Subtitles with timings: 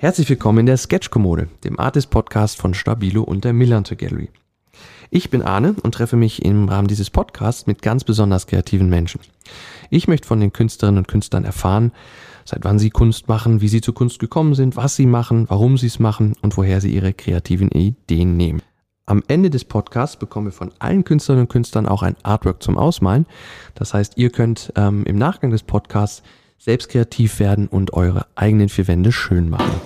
[0.00, 4.30] Herzlich willkommen in der Sketchkommode, dem Artist-Podcast von Stabilo und der Millantor Gallery.
[5.10, 9.20] Ich bin Arne und treffe mich im Rahmen dieses Podcasts mit ganz besonders kreativen Menschen.
[9.90, 11.90] Ich möchte von den Künstlerinnen und Künstlern erfahren,
[12.44, 15.76] seit wann sie Kunst machen, wie sie zur Kunst gekommen sind, was sie machen, warum
[15.76, 18.62] sie es machen und woher sie ihre kreativen Ideen nehmen.
[19.04, 22.78] Am Ende des Podcasts bekommen wir von allen Künstlerinnen und Künstlern auch ein Artwork zum
[22.78, 23.26] Ausmalen.
[23.74, 26.22] Das heißt, ihr könnt ähm, im Nachgang des Podcasts
[26.58, 29.80] selbst kreativ werden und eure eigenen vier Wände schön machen.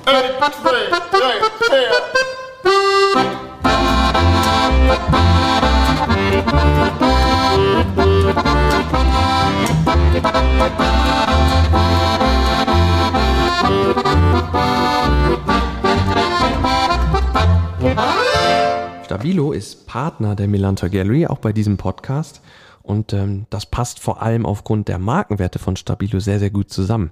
[19.05, 22.41] Stabilo ist Partner der Milanta Gallery, auch bei diesem Podcast.
[22.83, 27.11] Und ähm, das passt vor allem aufgrund der Markenwerte von Stabilo sehr, sehr gut zusammen.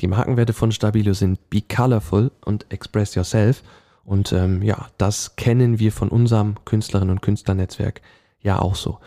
[0.00, 3.62] Die Markenwerte von Stabilo sind Be Colorful und Express Yourself.
[4.04, 8.00] Und ähm, ja, das kennen wir von unserem Künstlerinnen und Künstlernetzwerk
[8.44, 8.98] ja auch so.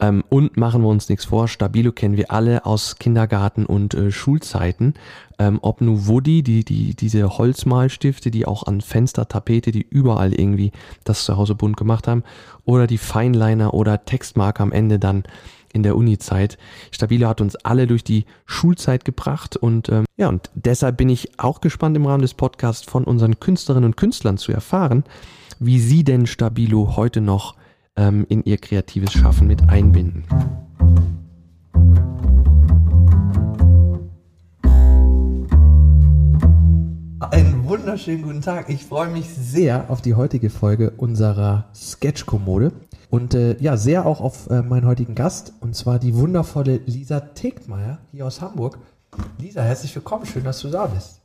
[0.00, 4.10] Ähm, und machen wir uns nichts vor, Stabilo kennen wir alle aus Kindergarten und äh,
[4.10, 4.94] Schulzeiten.
[5.38, 10.70] Ähm, ob nur Woody, die, die, diese Holzmalstifte, die auch an Fenster, die überall irgendwie
[11.02, 12.22] das zu Hause bunt gemacht haben,
[12.64, 15.24] oder die Feinliner oder Textmarker am Ende dann
[15.74, 16.56] in der Uni-Zeit.
[16.90, 21.38] Stabilo hat uns alle durch die Schulzeit gebracht und ähm, ja, und deshalb bin ich
[21.38, 25.04] auch gespannt im Rahmen des Podcasts von unseren Künstlerinnen und Künstlern zu erfahren,
[25.58, 27.56] wie sie denn Stabilo heute noch
[27.96, 30.24] ähm, in ihr kreatives Schaffen mit einbinden.
[37.30, 38.68] Einen wunderschönen guten Tag.
[38.68, 42.70] Ich freue mich sehr auf die heutige Folge unserer Sketch-Kommode
[43.10, 47.18] und äh, ja, sehr auch auf äh, meinen heutigen Gast und zwar die wundervolle Lisa
[47.18, 48.78] Tegmeier hier aus Hamburg.
[49.38, 50.24] Lisa, herzlich willkommen.
[50.24, 51.23] Schön, dass du da bist.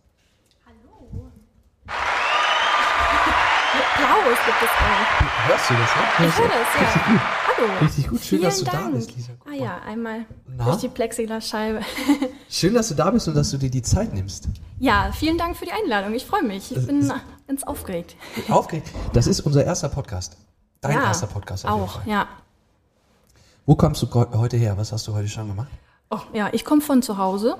[4.29, 5.47] Applaus gibt es auch.
[5.47, 5.89] Hörst du das?
[5.95, 6.25] Ja?
[6.25, 6.81] Ich höre das, ja.
[6.81, 7.21] Richtig gut.
[7.47, 7.79] Hallo.
[7.81, 8.19] Richtig gut.
[8.19, 8.77] Schön, Vielen dass du Dank.
[8.77, 9.31] da bist, Lisa.
[9.39, 10.65] Guck Ah ja, einmal Na?
[10.65, 11.81] durch die Plexiglasscheibe.
[12.49, 14.49] Schön, dass du da bist und dass du dir die Zeit nimmst.
[14.79, 16.13] ja, vielen Dank für die Einladung.
[16.13, 16.71] Ich freue mich.
[16.75, 17.11] Ich bin
[17.47, 18.15] ganz aufgeregt.
[18.49, 18.89] Aufgeregt.
[19.13, 20.37] Das ist unser erster Podcast.
[20.81, 21.65] Dein ja, erster Podcast.
[21.65, 22.07] Auch, Fall.
[22.07, 22.27] ja.
[23.65, 24.77] Wo kommst du heute her?
[24.77, 25.67] Was hast du heute schon gemacht?
[26.11, 27.57] Oh, ja, ich komme von zu Hause.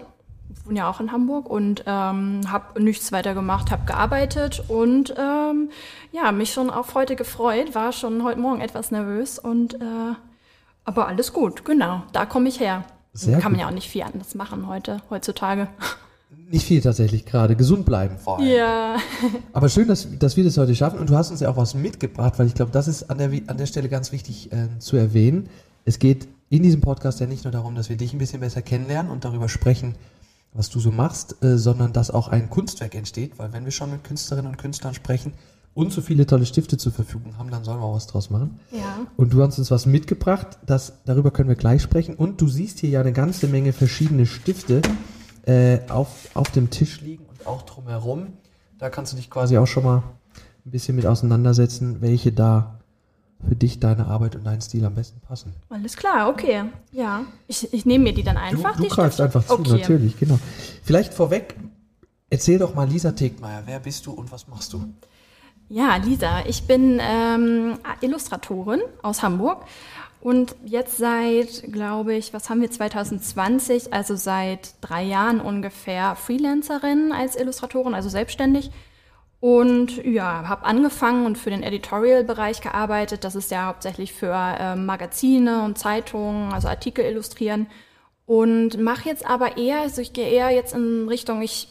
[0.52, 5.14] Ich wohne ja auch in Hamburg und ähm, habe nichts weiter gemacht, habe gearbeitet und
[5.18, 5.70] ähm,
[6.12, 10.14] ja, mich schon auf heute gefreut, war schon heute Morgen etwas nervös und äh,
[10.86, 12.84] aber alles gut, genau, da komme ich her.
[13.14, 13.62] Sehr Kann man gut.
[13.62, 15.68] ja auch nicht viel anders machen heute, heutzutage.
[16.52, 17.56] Nicht viel tatsächlich gerade.
[17.56, 18.48] Gesund bleiben vor allem.
[18.48, 18.96] Ja.
[19.54, 21.00] Aber schön, dass, dass wir das heute schaffen.
[21.00, 23.30] Und du hast uns ja auch was mitgebracht, weil ich glaube, das ist an der,
[23.48, 25.50] an der Stelle ganz wichtig äh, zu erwähnen.
[25.86, 28.64] Es geht in diesem Podcast ja nicht nur darum, dass wir dich ein bisschen besser
[28.64, 29.96] kennenlernen und darüber sprechen,
[30.54, 33.38] was du so machst, äh, sondern dass auch ein Kunstwerk entsteht.
[33.38, 35.34] Weil wenn wir schon mit Künstlerinnen und Künstlern sprechen
[35.74, 38.60] und so viele tolle Stifte zur Verfügung haben, dann sollen wir auch was draus machen.
[38.72, 39.08] Ja.
[39.18, 42.16] Und du hast uns was mitgebracht, das, darüber können wir gleich sprechen.
[42.16, 44.82] Und du siehst hier ja eine ganze Menge verschiedene Stifte
[45.46, 48.28] äh, auf, auf dem Tisch liegen und auch drumherum.
[48.78, 50.04] Da kannst du dich quasi auch schon mal
[50.66, 52.79] ein bisschen mit auseinandersetzen, welche da
[53.48, 55.54] für dich, deine Arbeit und deinen Stil am besten passen.
[55.70, 56.66] Alles klar, okay.
[56.92, 57.26] Ja.
[57.48, 58.76] Ich, ich nehme mir die dann einfach.
[58.76, 59.72] du du greifst einfach zu, okay.
[59.72, 60.40] natürlich, genau.
[60.84, 61.56] Vielleicht vorweg,
[62.30, 64.84] erzähl doch mal Lisa Tegmeier, wer bist du und was machst du?
[65.70, 69.66] Ja, Lisa, ich bin ähm, Illustratorin aus Hamburg
[70.22, 77.14] und jetzt seit, glaube ich, was haben wir 2020, also seit drei Jahren ungefähr Freelancerin
[77.14, 78.72] als Illustratorin, also selbstständig.
[79.42, 83.24] Und ja, habe angefangen und für den Editorial-Bereich gearbeitet.
[83.24, 87.68] Das ist ja hauptsächlich für ähm, Magazine und Zeitungen, also Artikel illustrieren.
[88.26, 91.70] Und mache jetzt aber eher, also ich gehe eher jetzt in Richtung, ich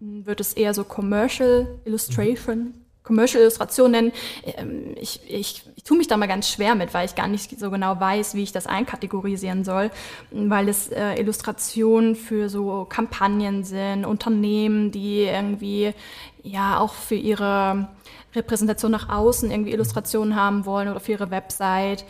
[0.00, 4.12] würde es eher so Commercial Illustration, Commercial Illustration nennen.
[4.44, 7.58] Ähm, Ich, ich, ich tue mich da mal ganz schwer mit, weil ich gar nicht
[7.58, 9.90] so genau weiß, wie ich das einkategorisieren soll,
[10.30, 15.92] weil es äh, Illustrationen für so Kampagnen sind, Unternehmen, die irgendwie
[16.42, 17.88] ja auch für ihre
[18.34, 22.04] Repräsentation nach außen irgendwie Illustrationen haben wollen oder für ihre Website.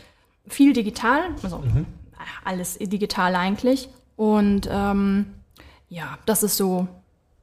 [0.49, 1.62] Viel digital, also
[2.44, 3.88] alles digital eigentlich.
[4.17, 5.34] Und ähm,
[5.88, 6.88] ja, das ist so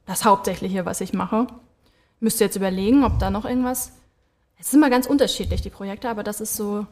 [0.06, 1.46] das Hauptsächliche, was ich mache.
[2.20, 3.92] Müsste jetzt überlegen, ob da noch irgendwas.
[4.58, 6.86] Es ist immer ganz unterschiedlich, die Projekte, aber das ist so.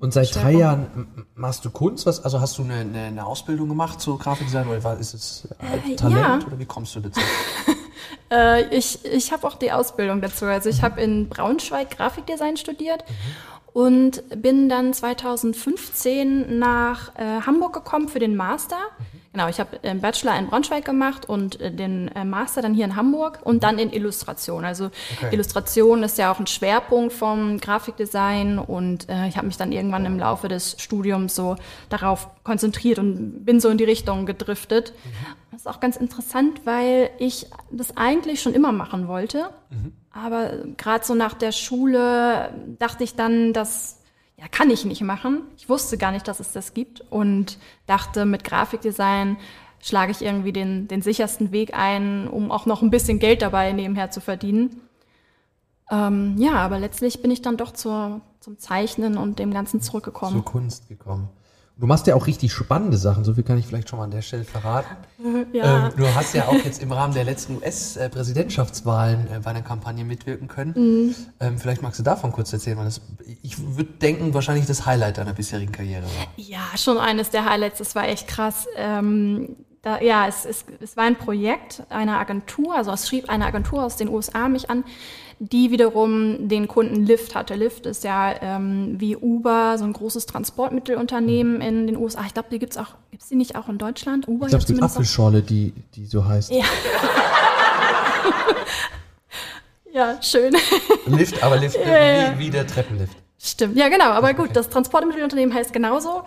[0.00, 0.52] Und seit drei.
[0.52, 2.04] Jahren machst du Kunst?
[2.06, 5.48] Was, also hast du eine, eine, eine Ausbildung gemacht zu Grafikdesign oder war, ist es
[5.60, 6.46] äh, Äh, Talent ja.
[6.46, 7.20] oder wie kommst du dazu?
[8.30, 10.46] Äh, ich ich habe auch die Ausbildung dazu.
[10.46, 13.04] Also ich habe in Braunschweig Grafikdesign studiert
[13.74, 18.78] und bin dann 2015 nach äh, Hamburg gekommen für den Master.
[19.32, 22.84] Genau, ich habe den Bachelor in Braunschweig gemacht und äh, den äh, Master dann hier
[22.84, 24.64] in Hamburg und dann in Illustration.
[24.64, 24.86] Also
[25.16, 25.32] okay.
[25.32, 30.04] Illustration ist ja auch ein Schwerpunkt vom Grafikdesign und äh, ich habe mich dann irgendwann
[30.04, 31.56] im Laufe des Studiums so
[31.88, 34.92] darauf konzentriert und bin so in die Richtung gedriftet.
[35.04, 35.10] Mhm.
[35.50, 39.50] Das ist auch ganz interessant, weil ich das eigentlich schon immer machen wollte.
[39.70, 39.92] Mhm.
[40.10, 44.01] Aber gerade so nach der Schule dachte ich dann, das
[44.42, 45.42] ja, kann ich nicht machen.
[45.56, 49.36] Ich wusste gar nicht, dass es das gibt und dachte, mit Grafikdesign
[49.80, 53.72] schlage ich irgendwie den, den sichersten Weg ein, um auch noch ein bisschen Geld dabei
[53.72, 54.80] nebenher zu verdienen.
[55.90, 60.34] Ähm, ja, aber letztlich bin ich dann doch zur, zum Zeichnen und dem Ganzen zurückgekommen.
[60.34, 61.28] Zur Kunst gekommen.
[61.82, 64.12] Du machst ja auch richtig spannende Sachen, so viel kann ich vielleicht schon mal an
[64.12, 64.96] der Stelle verraten.
[65.52, 65.86] Ja.
[65.86, 70.04] Ähm, du hast ja auch jetzt im Rahmen der letzten US-Präsidentschaftswahlen äh, bei einer Kampagne
[70.04, 70.72] mitwirken können.
[70.76, 71.14] Mhm.
[71.38, 73.00] Ähm, vielleicht magst du davon kurz erzählen, weil das,
[73.42, 76.26] ich würde denken, wahrscheinlich das Highlight deiner bisherigen Karriere war.
[76.36, 78.66] Ja, schon eines der Highlights, das war echt krass.
[78.76, 83.44] Ähm, da, ja, es, es, es war ein Projekt einer Agentur, also es schrieb eine
[83.44, 84.84] Agentur aus den USA mich an,
[85.40, 87.56] die wiederum den Kunden Lyft hatte.
[87.56, 92.22] Lyft ist ja ähm, wie Uber, so ein großes Transportmittelunternehmen in den USA.
[92.26, 94.28] Ich glaube, die gibt es auch, gibt es die nicht auch in Deutschland?
[94.28, 96.52] Uber ich glaube, es gibt Apfelschorle, die, die so heißt.
[96.52, 96.64] Ja.
[99.92, 100.54] ja, schön.
[101.06, 103.16] Lift, aber Lift, ja, wie, wie der Treppenlift.
[103.36, 106.22] Stimmt, ja genau, aber gut, das Transportmittelunternehmen heißt genauso.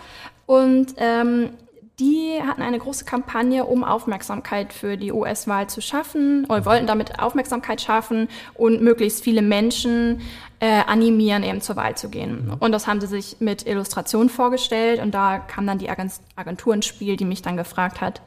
[0.46, 1.51] Und ähm,
[2.00, 7.19] die hatten eine große Kampagne, um Aufmerksamkeit für die US-Wahl zu schaffen, oder wollten damit
[7.19, 10.21] Aufmerksamkeit schaffen und möglichst viele Menschen
[10.59, 12.51] äh, animieren, eben zur Wahl zu gehen.
[12.59, 16.86] Und das haben sie sich mit Illustration vorgestellt und da kam dann die Agentur ins
[16.86, 18.21] Spiel, die mich dann gefragt hat.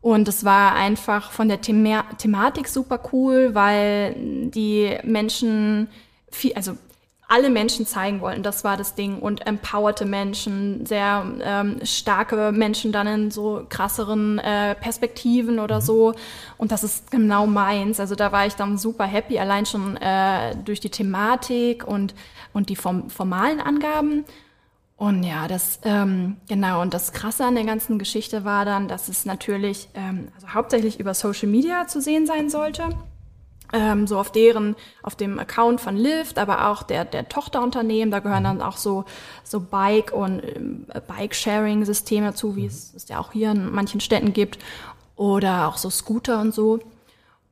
[0.00, 5.88] Und es war einfach von der Thema Thematik super cool, weil die Menschen
[6.30, 6.76] viel, also
[7.28, 8.42] alle Menschen zeigen wollten.
[8.42, 9.18] Das war das Ding.
[9.18, 15.82] Und empowerte Menschen, sehr ähm, starke Menschen dann in so krasseren äh, Perspektiven oder mhm.
[15.82, 16.14] so.
[16.56, 18.00] Und das ist genau meins.
[18.00, 22.14] Also da war ich dann super happy, allein schon äh, durch die Thematik und,
[22.54, 24.24] und die form formalen Angaben.
[24.96, 26.80] Und ja, das ähm, genau.
[26.80, 30.98] Und das Krasse an der ganzen Geschichte war dann, dass es natürlich ähm, also hauptsächlich
[30.98, 32.88] über Social Media zu sehen sein sollte
[33.72, 38.20] ähm, so auf deren, auf dem Account von Lyft, aber auch der, der Tochterunternehmen, da
[38.20, 39.04] gehören dann auch so,
[39.44, 44.32] so Bike- und ähm, Bike-Sharing-Systeme dazu, wie es es ja auch hier in manchen Städten
[44.32, 44.58] gibt,
[45.16, 46.78] oder auch so Scooter und so.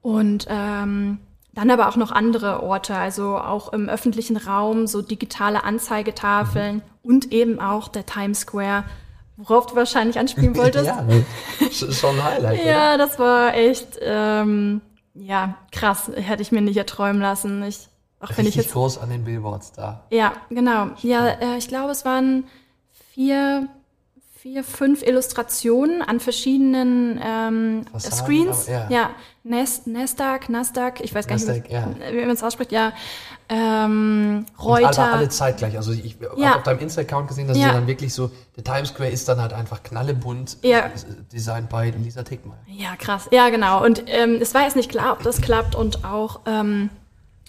[0.01, 1.19] Und ähm,
[1.53, 6.83] dann aber auch noch andere Orte, also auch im öffentlichen Raum, so digitale Anzeigetafeln mhm.
[7.03, 8.85] und eben auch der Times Square,
[9.37, 10.87] worauf du wahrscheinlich anspielen wolltest.
[10.87, 11.05] ja,
[11.71, 12.65] schon ein Highlight.
[12.65, 14.83] ja, das war echt, ähm,
[15.19, 17.63] ja, krass, hätte ich mir nicht erträumen lassen.
[17.65, 17.89] Ich,
[18.21, 20.05] auch Richtig wenn ich jetzt groß an den Billboards da.
[20.11, 20.91] Ja, genau.
[21.03, 22.45] Ja, äh, ich glaube, es waren
[23.13, 23.69] vier,
[24.37, 28.69] vier, fünf Illustrationen an verschiedenen ähm, Screens.
[28.69, 29.11] Aber, ja, ja
[29.45, 31.89] Nas Nasdaq, Nasdaq, ich weiß gar Nasdaq, nicht, ja.
[32.11, 32.93] wie man es ausspricht, ja.
[33.49, 34.89] Ähm, Reuter.
[34.89, 35.77] Und alle, alle zeitgleich.
[35.77, 36.49] Also ich ja.
[36.49, 37.73] habe auf deinem Insta-Account gesehen, dass ja.
[37.73, 40.91] dann wirklich so, der Times Square ist dann halt einfach knallebunt ja.
[41.33, 42.59] Design bei Lisa Tickmeyer.
[42.67, 43.29] Ja, krass.
[43.31, 43.85] Ja, genau.
[43.85, 46.91] Und ähm, es war jetzt nicht klar, ob das klappt und auch, ähm,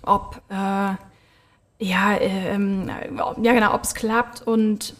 [0.04, 2.92] ob, äh, ja, äh, ähm,
[3.42, 4.94] ja genau, ob es klappt und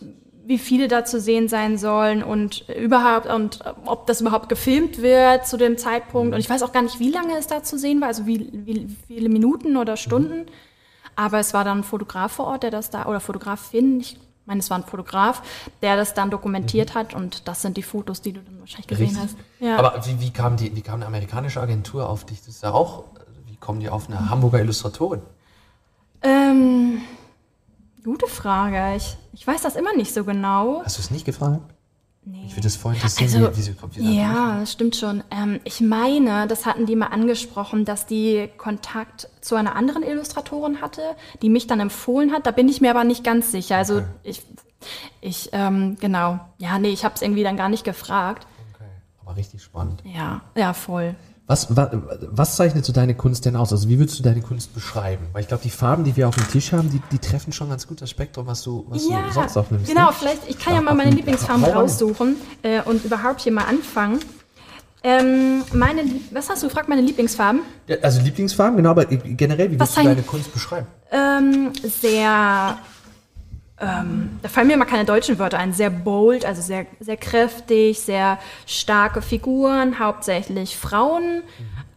[0.48, 5.46] wie viele da zu sehen sein sollen und überhaupt und ob das überhaupt gefilmt wird
[5.46, 6.34] zu dem Zeitpunkt.
[6.34, 8.50] Und ich weiß auch gar nicht, wie lange es da zu sehen war, also wie,
[8.54, 10.46] wie viele Minuten oder Stunden.
[11.18, 14.62] Aber es war dann ein Fotograf vor Ort, der das da, oder Fotografin, ich meine,
[14.62, 15.42] es war ein Fotograf,
[15.82, 19.08] der das dann dokumentiert hat und das sind die Fotos, die du dann wahrscheinlich gesehen
[19.08, 19.24] Richtig.
[19.24, 19.36] hast.
[19.60, 19.78] Ja.
[19.78, 22.40] Aber wie, wie, kam die, wie kam eine amerikanische Agentur auf dich?
[22.40, 23.04] Das ist ja auch,
[23.46, 25.22] wie kommen die auf eine Hamburger Illustratorin?
[26.22, 27.02] Ähm,
[28.08, 28.96] Gute Frage.
[28.96, 30.82] Ich, ich weiß das immer nicht so genau.
[30.86, 31.60] Hast du es nicht gefragt?
[32.30, 32.44] Nee.
[32.46, 33.96] Ich würde das voll interessieren, also, wie, wie sie kommt.
[33.96, 35.24] Ja, das stimmt schon.
[35.32, 40.82] Ähm, ich meine, das hatten die mal angesprochen, dass die Kontakt zu einer anderen Illustratorin
[40.82, 41.02] hatte,
[41.42, 42.46] die mich dann empfohlen hat.
[42.46, 43.78] Da bin ich mir aber nicht ganz sicher.
[43.78, 44.06] Also okay.
[44.24, 44.42] ich,
[45.22, 46.42] ich ähm, genau.
[46.58, 48.46] Ja, nee, ich habe es irgendwie dann gar nicht gefragt.
[48.74, 48.90] Okay,
[49.22, 50.04] aber richtig spannend.
[50.04, 51.16] Ja, ja, voll.
[51.48, 51.90] Was, was,
[52.30, 53.72] was zeichnet so deine Kunst denn aus?
[53.72, 55.28] Also wie würdest du deine Kunst beschreiben?
[55.32, 57.70] Weil ich glaube, die Farben, die wir auf dem Tisch haben, die, die treffen schon
[57.70, 59.88] ganz gut das Spektrum, was du, was ja, du sonst aufnimmst.
[59.88, 60.14] Genau, ne?
[60.20, 64.20] vielleicht, ich kann ja, ja mal meine Lieblingsfarben raussuchen äh, und überhaupt hier mal anfangen.
[65.04, 67.62] Ähm, meine, was hast du gefragt, meine Lieblingsfarben?
[67.88, 70.88] Ja, also Lieblingsfarben, genau, aber generell, wie würdest du deine Kunst beschreiben?
[71.12, 72.78] Ähm, sehr
[73.80, 78.00] ähm, da fallen mir mal keine deutschen Wörter ein, sehr bold, also sehr, sehr kräftig,
[78.00, 81.44] sehr starke Figuren, hauptsächlich Frauen,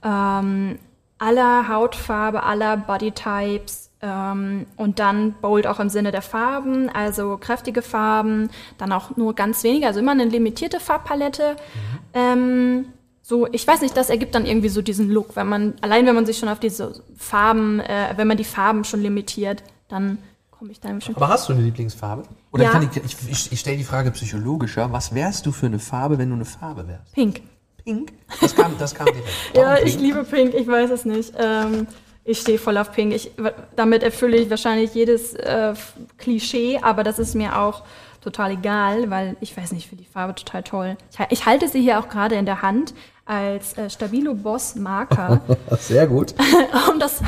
[0.04, 0.78] ähm,
[1.18, 7.82] aller Hautfarbe, aller Bodytypes ähm, und dann bold auch im Sinne der Farben, also kräftige
[7.82, 11.52] Farben, dann auch nur ganz wenige, also immer eine limitierte Farbpalette.
[11.52, 11.98] Mhm.
[12.12, 12.84] Ähm,
[13.22, 16.14] so, ich weiß nicht, das ergibt dann irgendwie so diesen Look, wenn man, allein wenn
[16.14, 20.18] man sich schon auf diese Farben, äh, wenn man die Farben schon limitiert, dann
[20.60, 21.16] komme ich da schon.
[21.16, 22.22] Aber hast du eine Lieblingsfarbe?
[22.52, 22.82] Oder Ja.
[22.82, 26.28] ich, ich, ich, ich stelle die Frage psychologischer, was wärst du für eine Farbe, wenn
[26.28, 27.14] du eine Farbe wärst?
[27.14, 27.40] Pink.
[27.82, 28.12] Pink?
[28.42, 29.26] Das kam, das kam direkt.
[29.54, 30.02] Ja, Warum ich pink?
[30.02, 31.32] liebe Pink, ich weiß es nicht.
[31.38, 31.86] Ähm,
[32.24, 33.14] ich stehe voll auf Pink.
[33.14, 33.30] Ich,
[33.74, 35.72] damit erfülle ich wahrscheinlich jedes äh,
[36.18, 37.82] Klischee, aber das ist mir auch
[38.20, 40.96] total egal, weil ich weiß nicht, ich finde die Farbe total toll.
[41.10, 42.92] Ich, ich halte sie hier auch gerade in der Hand
[43.24, 45.40] als äh, Stabilo Boss Marker,
[45.80, 46.34] Sehr gut.
[46.92, 47.22] um das.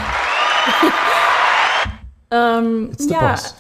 [2.33, 3.55] Ähm, It's the ja, boss.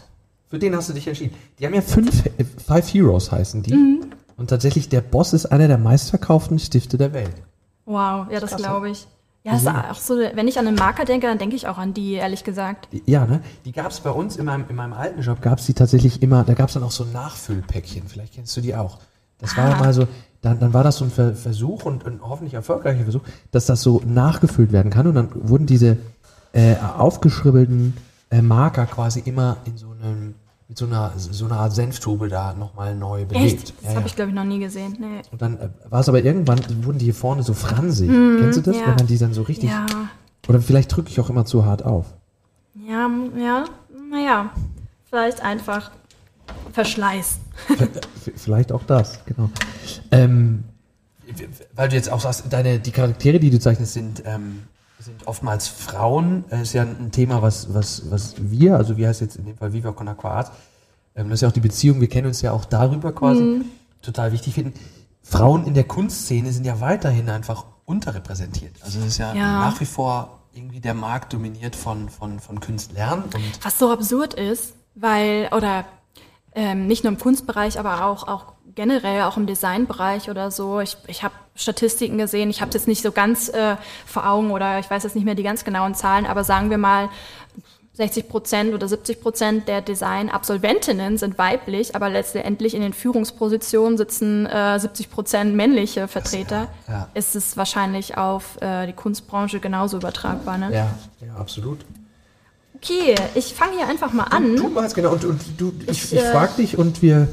[0.48, 1.34] Für den hast du dich entschieden.
[1.58, 2.22] Die haben ja fünf,
[2.66, 3.74] Five Heroes heißen die.
[3.74, 4.00] Mhm.
[4.36, 7.34] Und tatsächlich, der Boss ist einer der meistverkauften Stifte der Welt.
[7.84, 9.06] wow, ja, das glaube ich.
[9.44, 11.92] Ja, ist auch so, wenn ich an einen Marker denke, dann denke ich auch an
[11.94, 12.86] die, ehrlich gesagt.
[13.06, 13.40] Ja, ne?
[13.64, 16.22] Die gab es bei uns in meinem, in meinem alten Job, gab es die tatsächlich
[16.22, 18.98] immer, da gab es dann auch so Nachfüllpäckchen, vielleicht kennst du die auch.
[19.38, 19.78] Das war Ah.
[19.80, 20.06] mal so,
[20.42, 23.82] dann, dann war das so ein Ver Versuch und ein hoffentlich erfolgreicher Versuch, dass das
[23.82, 25.96] so nachgefüllt werden kann und dann wurden diese
[26.52, 30.34] äh, aufgeschribbelten äh, Marker quasi immer in so einem,
[30.68, 33.44] mit so einer, so einer Art Senftube da nochmal neu belebt.
[33.44, 33.74] Echt?
[33.78, 34.06] Das Ja, habe ja.
[34.06, 34.96] ich, glaube ich, noch nie gesehen.
[34.98, 35.20] Nee.
[35.30, 38.08] Und dann äh, war es aber irgendwann, wurden die hier vorne so fransig.
[38.08, 38.76] Kennst du das?
[38.76, 38.86] Ja.
[38.86, 39.70] Wenn man die dann so richtig,
[40.48, 42.06] oder vielleicht drücke ich auch immer zu hart auf.
[42.74, 43.64] ja, ja,
[44.10, 44.50] naja,
[45.10, 45.90] vielleicht einfach
[46.72, 47.38] Verschleiß.
[48.36, 49.50] Vielleicht auch das, genau.
[50.10, 50.64] Ähm,
[51.74, 54.62] weil du jetzt auch sagst, deine, die Charaktere, die du zeichnest, sind, ähm,
[55.04, 56.44] sind oftmals Frauen.
[56.50, 59.56] Das ist ja ein Thema, was, was, was wir, also wie heißt jetzt in dem
[59.56, 60.52] Fall Viva con Aquat,
[61.14, 63.62] ähm, das ist ja auch die Beziehung, wir kennen uns ja auch darüber quasi,
[64.00, 64.74] total wichtig finden.
[65.22, 68.74] Frauen in der Kunstszene sind ja weiterhin einfach unterrepräsentiert.
[68.82, 69.60] Also es ist ja, Ja.
[69.60, 74.34] nach wie vor irgendwie der Markt dominiert von, von, von Künstlern und Was so absurd
[74.34, 75.84] ist, weil, oder
[76.54, 80.80] ähm, nicht nur im Kunstbereich, aber auch, auch generell, auch im Designbereich oder so.
[80.80, 83.76] Ich, ich habe Statistiken gesehen, ich habe es jetzt nicht so ganz äh,
[84.06, 86.78] vor Augen oder ich weiß jetzt nicht mehr die ganz genauen Zahlen, aber sagen wir
[86.78, 87.08] mal,
[87.94, 94.46] 60 Prozent oder 70 Prozent der Design-Absolventinnen sind weiblich, aber letztendlich in den Führungspositionen sitzen
[94.46, 96.68] äh, 70 Prozent männliche Vertreter.
[96.88, 97.08] ja.
[97.12, 100.56] Ist es wahrscheinlich auf äh, die Kunstbranche genauso übertragbar.
[100.56, 100.72] Ne?
[100.72, 101.80] ja, ja, absolut.
[102.76, 104.56] Okay, ich fange hier einfach mal an.
[104.56, 107.28] Du machst genau, und, und du, ich, Ich, ich äh, frag dich und wir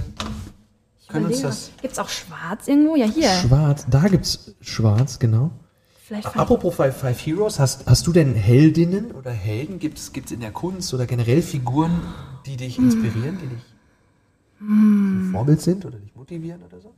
[1.09, 2.95] können uns das Gibt es auch schwarz irgendwo?
[2.95, 3.29] Ja, hier.
[3.29, 5.51] schwarz, da gibt's schwarz, genau.
[6.05, 9.77] Vielleicht Apropos Five, Five Heroes, hast, hast du denn Heldinnen oder Helden?
[9.77, 12.01] Gibt es in der Kunst oder generell Figuren,
[12.45, 13.63] die dich inspirieren, die dich
[14.59, 16.93] ein Vorbild sind oder dich motivieren oder so?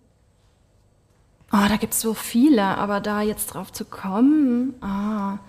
[1.52, 4.76] Oh, da gibt es so viele, aber da jetzt drauf zu kommen.
[4.82, 5.40] Ah,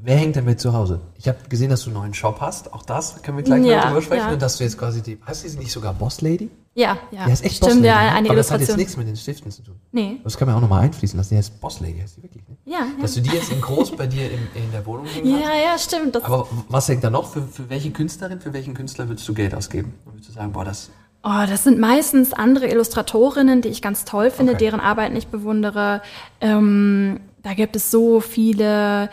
[0.00, 1.00] Wer hängt denn mit zu Hause?
[1.16, 2.72] Ich habe gesehen, dass du einen neuen Shop hast.
[2.72, 4.26] Auch das können wir gleich Ja, drüber sprechen.
[4.26, 4.32] ja.
[4.32, 5.18] Und dass du jetzt quasi die.
[5.26, 6.50] Hast du sie nicht sogar Boss Lady?
[6.74, 7.24] ja, ja.
[7.24, 7.86] Die heißt echt Stimmt, Boss Lady.
[7.88, 8.12] ja, ne?
[8.12, 9.74] eine Aber das hat jetzt nichts mit den Stiften zu tun.
[9.90, 10.20] Nee.
[10.22, 11.30] Das kann man auch nochmal einfließen lassen.
[11.34, 12.56] Die heißt Boss Lady, heißt die wirklich, ne?
[12.64, 13.22] Ja, Dass ja.
[13.22, 15.42] du die jetzt in groß bei dir in, in der Wohnung hängen hast.
[15.42, 16.16] Ja, ja, stimmt.
[16.24, 17.26] Aber was hängt da noch?
[17.32, 19.94] Für, für welche Künstlerin, für welchen Künstler würdest du Geld ausgeben?
[20.04, 20.90] Und würdest du sagen, boah, das.
[21.24, 24.64] oh, das sind meistens andere Illustratorinnen, die ich ganz toll finde, Okay.
[24.66, 26.00] deren Arbeit ich bewundere.
[26.40, 29.10] Ähm, da gibt es so viele.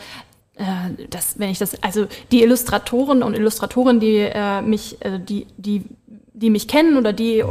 [0.56, 5.46] Äh, das, wenn ich das, also die Illustratoren und Illustratoren, die äh, mich, äh, die,
[5.56, 5.84] die,
[6.32, 7.44] die mich kennen oder die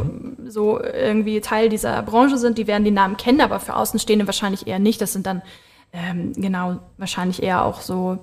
[0.48, 4.68] so irgendwie Teil dieser Branche sind, die werden die Namen kennen, aber für Außenstehende wahrscheinlich
[4.68, 5.02] eher nicht.
[5.02, 5.42] Das sind dann
[5.94, 8.18] ähm, genau wahrscheinlich eher auch so,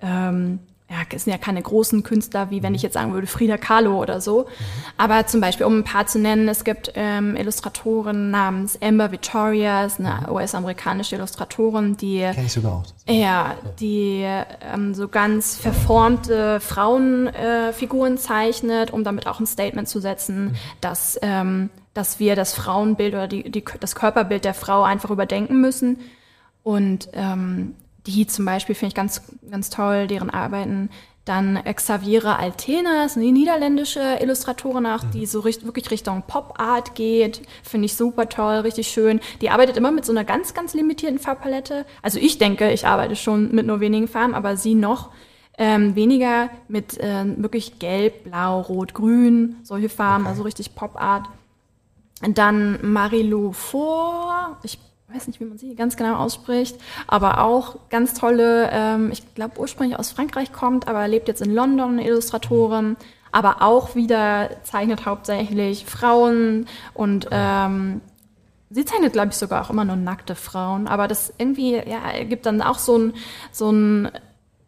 [0.00, 3.58] ähm, ja, es sind ja keine großen Künstler, wie wenn ich jetzt sagen würde Frida
[3.58, 4.46] Kahlo oder so.
[4.96, 9.84] Aber zum Beispiel, um ein paar zu nennen, es gibt ähm, Illustratoren namens Amber Victoria,
[9.84, 12.84] ist eine US-amerikanische Illustratorin, die Kenn ich sogar auch.
[13.06, 14.24] ja, die
[14.72, 21.18] ähm, so ganz verformte Frauenfiguren äh, zeichnet, um damit auch ein Statement zu setzen, dass,
[21.20, 25.98] ähm, dass wir das Frauenbild oder die, die, das Körperbild der Frau einfach überdenken müssen.
[26.62, 27.74] Und ähm,
[28.06, 30.90] die zum Beispiel finde ich ganz, ganz toll, deren Arbeiten.
[31.24, 37.42] Dann Xaviera Altena, ist eine niederländische Illustratorin auch, die so richt, wirklich Richtung Pop-Art geht.
[37.62, 39.20] Finde ich super toll, richtig schön.
[39.42, 41.84] Die arbeitet immer mit so einer ganz, ganz limitierten Farbpalette.
[42.00, 45.10] Also ich denke, ich arbeite schon mit nur wenigen Farben, aber sie noch
[45.58, 51.26] ähm, weniger mit ähm, wirklich Gelb, Blau, Rot, Grün, solche Farben, also richtig Pop-Art.
[52.22, 54.78] Dann Marilou Faure, ich
[55.12, 59.58] weiß nicht, wie man sie ganz genau ausspricht, aber auch ganz tolle, ähm, ich glaube
[59.58, 62.96] ursprünglich aus Frankreich kommt, aber lebt jetzt in London, eine Illustratorin,
[63.32, 68.00] aber auch wieder zeichnet hauptsächlich Frauen und ähm,
[68.70, 72.44] sie zeichnet, glaube ich, sogar auch immer nur nackte Frauen, aber das irgendwie, ja, gibt
[72.44, 73.14] dann auch so ein,
[73.50, 74.10] so ein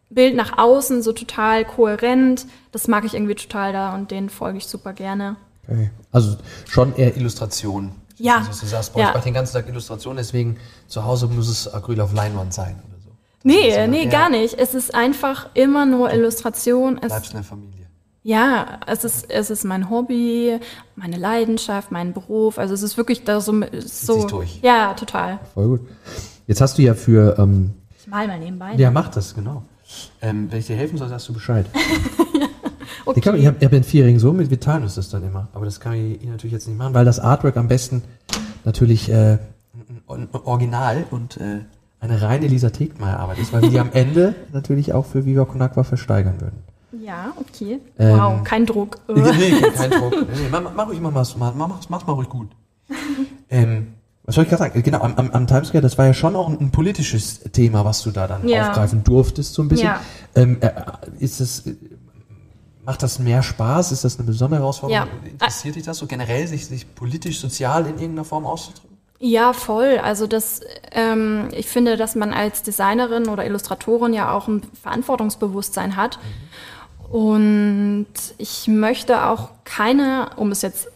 [0.09, 4.57] Bild nach außen, so total kohärent, das mag ich irgendwie total da und den folge
[4.57, 5.37] ich super gerne.
[5.67, 5.91] Okay.
[6.11, 8.00] Also schon eher Illustration.
[8.21, 8.37] Ja.
[8.47, 9.07] Also, du sagst, boah, Ja.
[9.09, 12.75] ich mache den ganzen Tag Illustration, deswegen zu Hause muss es Acryl auf Leinwand sein
[12.87, 13.09] oder so.
[13.43, 14.37] Nee, ist nee, immer- gar ja.
[14.41, 14.53] nicht.
[14.59, 16.97] Es ist einfach immer nur Illustration.
[17.01, 17.87] Es, Bleibst in der Familie.
[18.23, 20.59] ja, es ist, es ist mein Hobby,
[20.95, 22.59] meine Leidenschaft, mein Beruf.
[22.59, 24.59] Also es ist wirklich da so, so sich durch.
[24.61, 25.39] Ja, total.
[25.53, 25.81] Voll gut.
[26.47, 28.73] Jetzt hast du ja für, ähm, Ich mal mal nebenbei.
[28.75, 29.63] ja, mach das, genau.
[30.21, 31.65] Ähm, wenn ich dir helfen soll, sagst du Bescheid.
[33.05, 33.19] okay.
[33.19, 35.47] Ich, kann, ich habe hab vierjährigen Sohn, wir teilen uns das dann immer.
[35.53, 38.03] Aber das kann ich Ihnen natürlich jetzt nicht machen, weil das Artwork am besten
[38.65, 39.37] natürlich äh,
[40.43, 41.61] Original und äh,
[41.99, 45.61] eine reine Lisa Tegmeier-Arbeit ist, weil wir die am Ende natürlich auch für Viva Con
[45.61, 46.59] Agua versteigern würden.
[47.03, 47.79] ja, okay.
[47.99, 48.97] Ähm, wow, kein Druck.
[49.07, 50.13] Nee, kein Druck.
[50.13, 52.49] Nee, mach, mach ruhig mal was, mach, mach, mach mal ruhig gut.
[53.49, 53.93] Ähm,
[54.23, 54.83] was soll ich gerade sagen?
[54.83, 57.85] Genau, am, am, am Times Square, das war ja schon auch ein, ein politisches Thema,
[57.85, 58.69] was du da dann Ja.
[58.69, 59.87] aufgreifen durftest, so ein bisschen.
[59.87, 60.01] Ja.
[60.35, 60.69] Ähm, äh,
[61.19, 61.75] ist das, äh,
[62.85, 63.91] macht das mehr Spaß?
[63.91, 65.07] Ist das eine besondere Herausforderung?
[65.07, 65.29] Ja.
[65.29, 68.97] Interessiert dich das so generell, sich, sich politisch, sozial in irgendeiner Form auszudrücken?
[69.19, 69.99] Ja, voll.
[70.03, 70.61] Also das,
[70.91, 76.17] ähm, ich finde, dass man als Designerin oder Illustratorin ja auch ein Verantwortungsbewusstsein hat.
[77.11, 78.07] Und
[78.39, 80.87] ich möchte auch keine, um es jetzt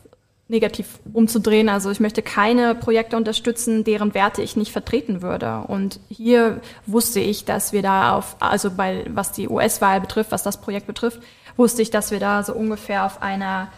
[0.47, 5.63] negativ umzudrehen, also ich möchte keine Projekte unterstützen, deren Werte ich nicht vertreten würde.
[5.67, 10.43] Und hier wusste ich, dass wir da auf, also bei, was die US-Wahl betrifft, was
[10.43, 11.19] das Projekt betrifft,
[11.57, 13.69] wusste ich, dass wir da so ungefähr auf einer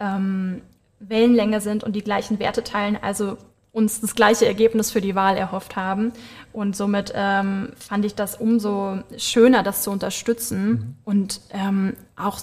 [0.00, 0.62] ähm,
[1.00, 3.36] Wellenlänge sind und die gleichen Werte teilen, also
[3.74, 6.12] uns das gleiche Ergebnis für die Wahl erhofft haben.
[6.52, 12.38] Und somit ähm, fand ich das umso schöner, das zu unterstützen und ähm, auch,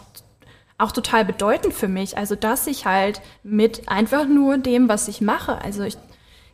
[0.78, 2.18] auch total bedeutend für mich.
[2.18, 5.98] Also, dass ich halt mit einfach nur dem, was ich mache, also ich,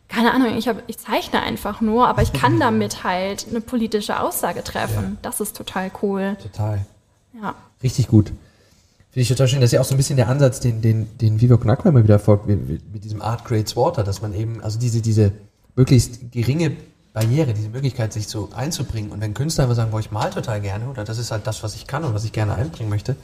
[0.08, 4.20] keine Ahnung, ich, hab, ich zeichne einfach nur, aber ich kann damit halt eine politische
[4.20, 5.18] Aussage treffen.
[5.24, 6.38] Das ist total cool.
[6.40, 6.86] Total.
[7.34, 7.56] Ja.
[7.84, 8.28] Richtig gut.
[8.28, 9.62] Finde ich total schön.
[9.62, 11.90] Das ist ja auch so ein bisschen der Ansatz, den, den, den Viva Con Agua
[11.90, 15.32] immer wieder folgt, mit, diesem Art Creates Water, dass man eben, also diese, diese
[15.76, 16.76] möglichst geringe
[17.14, 19.12] Barriere, diese Möglichkeit, sich so einzubringen.
[19.12, 21.64] Und wenn Künstler einfach sagen, boah, ich mal total gerne, oder das ist halt das,
[21.64, 23.16] was ich kann und was ich gerne einbringen möchte,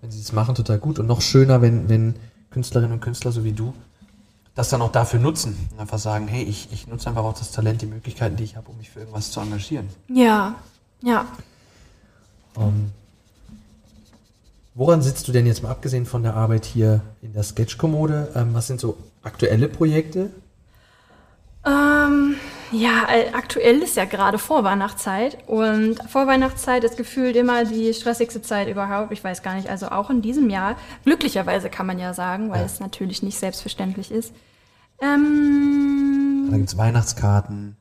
[0.00, 0.98] wenn sie das machen, total gut.
[0.98, 2.14] Und noch schöner, wenn, wenn
[2.50, 3.72] Künstlerinnen und Künstler so wie du
[4.56, 5.54] das dann auch dafür nutzen.
[5.70, 8.56] Und einfach sagen, hey, ich, ich nutze einfach auch das Talent, die Möglichkeiten, die ich
[8.56, 9.88] habe, um mich für irgendwas zu engagieren.
[10.08, 10.56] Ja,
[11.02, 11.26] ja.
[12.56, 12.90] Ähm,
[14.76, 18.28] woran sitzt du denn jetzt mal abgesehen von der Arbeit hier in der Sketchkommode?
[18.36, 20.30] Ähm, was sind so aktuelle Projekte?
[21.64, 22.36] Ähm,
[22.70, 28.68] ja, äh, aktuell ist ja gerade Vorweihnachtszeit und Vorweihnachtszeit ist gefühlt immer die stressigste Zeit
[28.68, 29.10] überhaupt.
[29.10, 30.76] Ich weiß gar nicht, also auch in diesem Jahr.
[31.04, 32.66] Glücklicherweise kann man ja sagen, weil Ja.
[32.66, 34.32] es natürlich nicht selbstverständlich ist.
[35.00, 37.76] Ähm, Da gibt's Weihnachtskarten.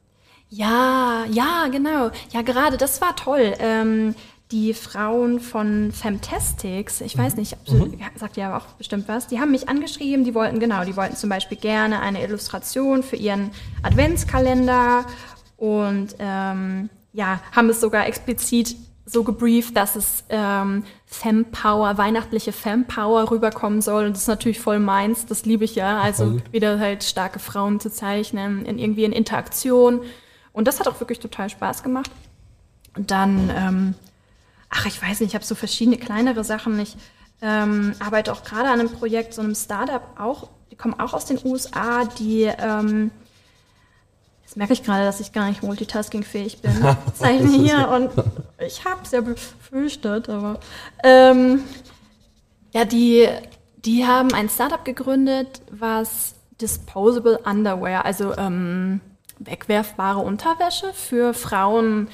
[0.49, 2.10] ja, ja, genau.
[2.31, 3.53] Ja, gerade das war toll.
[3.60, 4.15] Ähm,
[4.51, 9.27] die Frauen von Femtastics, ich weiß nicht, ob sie, ja, sagt ja auch bestimmt was,
[9.27, 13.15] die haben mich angeschrieben, die wollten, genau, die wollten zum Beispiel gerne eine Illustration für
[13.15, 13.49] ihren
[13.81, 15.05] Adventskalender
[15.58, 23.29] und ähm, ja, haben es sogar explizit so gebrieft, dass es ähm, Fempower, weihnachtliche Fempower
[23.29, 24.05] rüberkommen soll.
[24.05, 26.01] Und das ist natürlich voll meins, das liebe ich ja.
[26.01, 26.43] Also Voll.
[26.51, 30.01] wieder halt starke Frauen zu zeichnen, in irgendwie in Interaktion.
[30.53, 32.10] Und das hat auch wirklich total Spaß gemacht.
[32.97, 33.93] Und dann, ähm,
[34.69, 36.80] ach, ich weiß nicht, ich habe so verschiedene kleinere Sachen.
[36.80, 36.95] Ich
[37.41, 41.25] ähm, arbeite auch gerade an einem Projekt, so einem Startup auch, die kommen auch aus
[41.25, 43.12] den USA, die, ähm,
[44.43, 46.71] jetzt merke ich gerade, dass ich gar nicht multitaskingfähig bin.
[47.13, 48.12] Zeichne hier und
[48.65, 50.60] ich habe es ja befürchtet, aber
[51.04, 51.63] ähm,
[52.73, 53.28] ja, die,
[53.78, 59.01] die haben ein Startup gegründet, was Disposable Underwear, also ähm,
[59.39, 62.08] wegwerfbare Unterwäsche für Frauen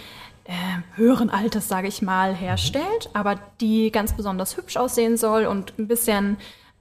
[0.46, 0.54] äh,
[0.96, 5.88] höheren Alters, sage ich mal, herstellt, aber die ganz besonders hübsch aussehen soll und ein
[5.88, 6.38] bisschen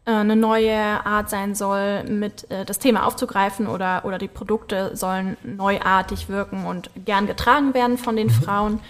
[0.07, 4.97] äh, eine neue Art sein soll, mit äh, das Thema aufzugreifen oder, oder die Produkte
[4.97, 8.81] sollen neuartig wirken und gern getragen werden von den Frauen.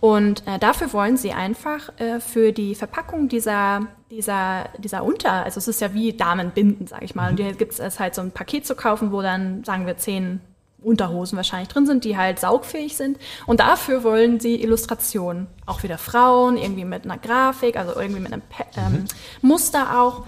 [0.00, 5.58] Und äh, dafür wollen sie einfach äh, für die Verpackung dieser, dieser, dieser Unter, also
[5.58, 7.30] es ist ja wie Damenbinden, sage ich mal.
[7.30, 10.40] Und hier gibt es halt so ein Paket zu kaufen, wo dann, sagen wir, zehn
[10.82, 13.18] Unterhosen wahrscheinlich drin sind, die halt saugfähig sind.
[13.46, 15.46] Und dafür wollen sie Illustrationen.
[15.66, 19.04] Auch wieder Frauen, irgendwie mit einer Grafik, also irgendwie mit einem Pe ähm,
[19.40, 20.24] Muster auch.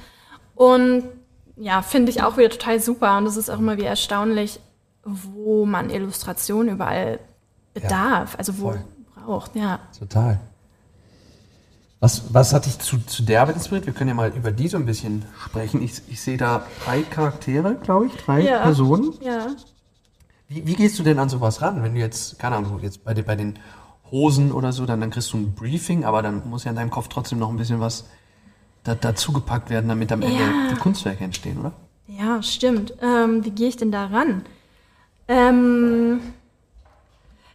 [0.55, 1.05] Und
[1.57, 3.19] ja, finde ich auch wieder total super.
[3.19, 4.61] Und es ist auch immer wieder erstaunlich,
[5.05, 7.19] wo man Illustration überall
[7.75, 8.37] bedarf.
[8.39, 8.85] also wo voll.
[9.15, 9.81] braucht, ja.
[9.99, 10.41] Total.
[12.01, 13.87] Was, was hat dich zu, zu der Arbeit inspiriert?
[13.87, 15.83] Wir können ja mal über die so ein bisschen sprechen.
[15.83, 18.61] Ich, ich sehe da drei Charaktere, glaube ich, drei Ja.
[18.61, 19.15] Personen.
[19.23, 19.47] Ja.
[20.49, 21.83] Wie, wie gehst du denn an sowas ran?
[21.83, 23.59] Wenn du jetzt, keine Ahnung, jetzt bei, den- bei den
[24.11, 26.91] Hosen oder so, dann, dann kriegst du ein Briefing, aber dann muss ja in deinem
[26.91, 28.05] Kopf trotzdem noch ein bisschen was
[28.85, 30.69] da, dazu gepackt werden, damit am Ende Ja.
[30.71, 31.73] die Kunstwerke entstehen, oder?
[32.07, 32.95] Ja, stimmt.
[33.01, 34.43] Ähm, wie gehe ich denn da ran?
[35.27, 36.21] Ähm,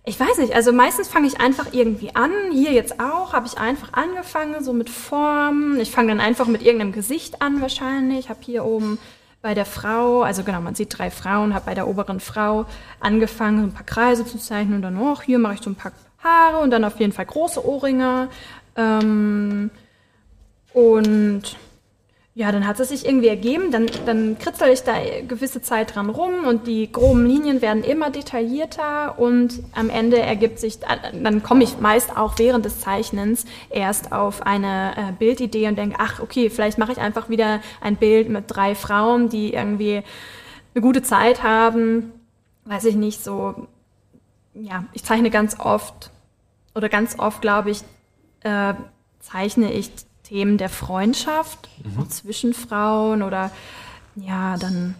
[0.03, 2.31] ich weiß nicht, also meistens fange ich einfach irgendwie an.
[2.51, 5.79] Hier jetzt auch, habe ich einfach angefangen, so mit Formen.
[5.79, 8.19] Ich fange dann einfach mit irgendeinem Gesicht an wahrscheinlich.
[8.21, 8.97] Ich habe hier oben
[9.41, 12.65] bei der Frau, also genau, man sieht drei Frauen, habe bei der oberen Frau
[12.99, 15.93] angefangen, ein paar Kreise zu zeichnen und dann, oh, hier mache ich so ein paar
[16.23, 18.27] Haare und dann auf jeden Fall große Ohrringe.
[18.75, 19.71] Ähm,
[20.73, 21.55] und
[22.39, 24.93] ja, dann hat es sich irgendwie ergeben, dann, dann kritzel ich da
[25.27, 30.57] gewisse Zeit dran rum und die groben Linien werden immer detaillierter und am Ende ergibt
[30.57, 35.77] sich, dann komme ich meist auch während des Zeichnens erst auf eine äh, Bildidee und
[35.77, 40.01] denke, ach okay, vielleicht mache ich einfach wieder ein Bild mit drei Frauen, die irgendwie
[40.73, 42.13] eine gute Zeit haben,
[42.63, 43.67] weiß ich nicht, so,
[44.53, 46.09] ja, ich zeichne ganz oft
[46.73, 47.81] oder ganz oft, glaube ich,
[48.43, 48.75] äh,
[49.19, 49.91] zeichne ich
[50.29, 52.09] Themen der Freundschaft, mhm.
[52.09, 53.49] zwischen Frauen oder
[54.15, 54.93] ja, dann,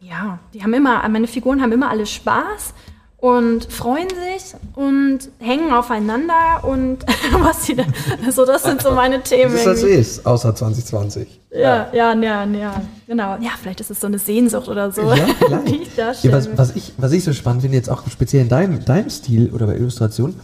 [0.00, 2.74] ja, die haben immer, meine Figuren haben immer alle Spaß
[3.16, 6.98] und freuen sich und hängen aufeinander und
[7.40, 7.94] was sie dann,
[8.30, 9.52] so das sind so meine Themen.
[9.64, 11.40] Das ist das ist, außer 2020.
[11.52, 13.38] Ja, ja, ja, ja, genau.
[13.40, 15.26] Ja, vielleicht ist es so eine Sehnsucht oder so, ja,
[15.66, 18.42] die ich da ja, was, was, ich, was ich so spannend finde, jetzt auch speziell
[18.42, 20.34] in deinem, deinem Stil oder bei Illustration,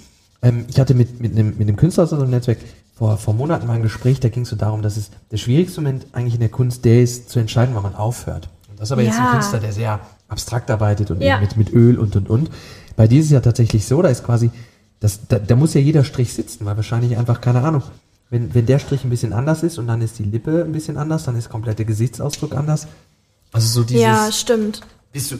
[0.41, 2.59] ähm, ich hatte mit, mit, einem, mit einem Künstler aus unserem Netzwerk
[2.99, 5.81] vor, vor Monaten mal ein Gespräch, da ging es so darum, dass es der schwierigste
[5.81, 8.49] Moment eigentlich in der Kunst der ist, zu entscheiden, wann man aufhört.
[8.69, 9.11] Und das ist aber ja.
[9.11, 11.39] jetzt ein Künstler, der sehr abstrakt arbeitet und ja.
[11.39, 12.51] mit, mit Öl und und und.
[12.97, 14.51] Bei dir ist es ja tatsächlich so, da ist quasi,
[14.99, 17.83] das, da, da muss ja jeder Strich sitzen, weil wahrscheinlich einfach, keine Ahnung,
[18.31, 20.97] wenn, wenn der Strich ein bisschen anders ist und dann ist die Lippe ein bisschen
[20.97, 22.89] anders, dann ist der komplette Gesichtsausdruck anders.
[23.53, 24.03] Also so dieses.
[24.03, 24.81] Ja, stimmt.
[25.13, 25.37] Bist du,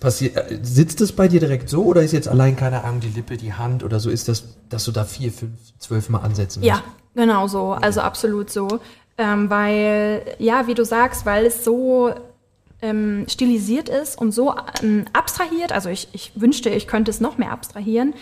[0.00, 3.10] passiert, äh, sitzt es bei dir direkt so oder ist jetzt allein, keine Ahnung, die
[3.10, 6.60] Lippe, die Hand oder so, ist das, dass du da vier, fünf, zwölf Mal ansetzen
[6.60, 6.68] musst?
[6.68, 6.82] Ja,
[7.14, 8.80] Genau so, also absolut so.
[9.18, 12.12] Ähm, weil, ja, wie du sagst, weil es so
[12.80, 17.38] ähm, stilisiert ist und so ähm, abstrahiert, also ich, ich wünschte, ich könnte es noch
[17.38, 18.14] mehr abstrahieren,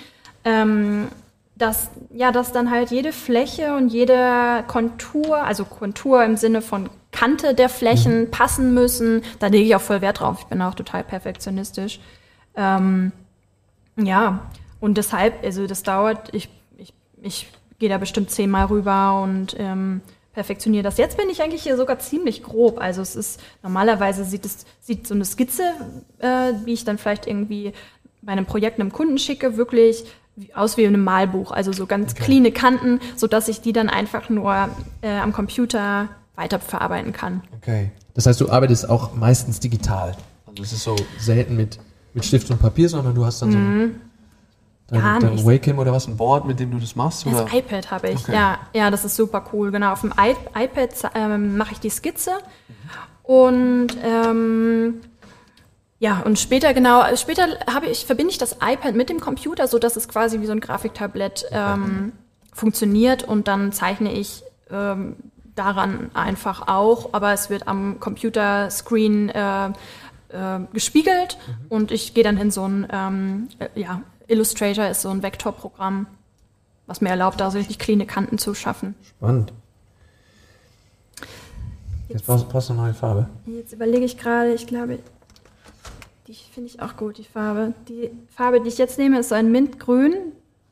[0.44, 1.08] ähm,
[1.54, 6.88] dass, ja, dass dann halt jede Fläche und jede Kontur, also Kontur im Sinne von
[7.12, 8.30] Kante der Flächen mhm.
[8.30, 9.22] passen müssen.
[9.38, 10.38] Da lege ich auch voll Wert drauf.
[10.40, 12.00] Ich bin auch total perfektionistisch.
[12.56, 13.12] Ähm,
[13.96, 14.40] ja,
[14.80, 16.48] und deshalb, also das dauert, ich,
[16.78, 17.48] ich, ich
[17.80, 20.98] gehe da bestimmt zehnmal rüber und ähm, perfektioniere das.
[20.98, 22.80] Jetzt bin ich eigentlich hier sogar ziemlich grob.
[22.80, 25.72] Also es ist normalerweise sieht es sieht so eine Skizze,
[26.18, 27.72] äh, wie ich dann vielleicht irgendwie
[28.22, 30.04] bei einem Projekt einem Kunden schicke, wirklich
[30.54, 31.50] aus wie in einem Malbuch.
[31.50, 32.22] Also so ganz okay.
[32.22, 34.68] cleane Kanten, so dass ich die dann einfach nur
[35.00, 37.42] äh, am Computer weiterverarbeiten kann.
[37.56, 37.90] Okay.
[38.14, 40.16] Das heißt, du arbeitest auch meistens digital.
[40.46, 41.78] Also es ist so selten mit,
[42.14, 44.00] mit Stift und Papier, sondern du hast dann so ein mhm.
[44.90, 45.44] Dein, dein.
[45.44, 47.26] Wacom oder was, ein Board, mit dem du das machst?
[47.26, 47.52] Das oder?
[47.52, 48.32] iPad habe ich, okay.
[48.32, 48.58] ja.
[48.74, 49.70] Ja, das ist super cool.
[49.70, 52.32] Genau, auf dem I iPad ähm, mache ich die Skizze.
[53.22, 55.00] Und ähm,
[56.00, 59.78] ja, und später genau, später habe ich, verbinde ich das iPad mit dem Computer, so
[59.78, 62.12] dass es quasi wie so ein Grafiktablett ähm,
[62.52, 65.16] funktioniert und dann zeichne ich ähm,
[65.54, 69.72] daran einfach auch, aber es wird am Computerscreen äh, äh,
[70.72, 71.66] gespiegelt mhm.
[71.68, 74.00] und ich gehe dann in so ein ähm, äh, ja,
[74.30, 76.06] Illustrator ist so ein Vektorprogramm,
[76.86, 78.94] was mir erlaubt, da so richtig cleane Kanten zu schaffen.
[79.02, 79.52] Spannend.
[82.08, 83.28] Jetzt, jetzt brauchst, brauchst, du eine neue Farbe.
[83.46, 84.98] Jetzt überlege ich gerade, ich glaube,
[86.26, 87.74] die finde ich auch gut, die Farbe.
[87.88, 90.14] Die Farbe, die ich jetzt nehme, ist so ein Mintgrün,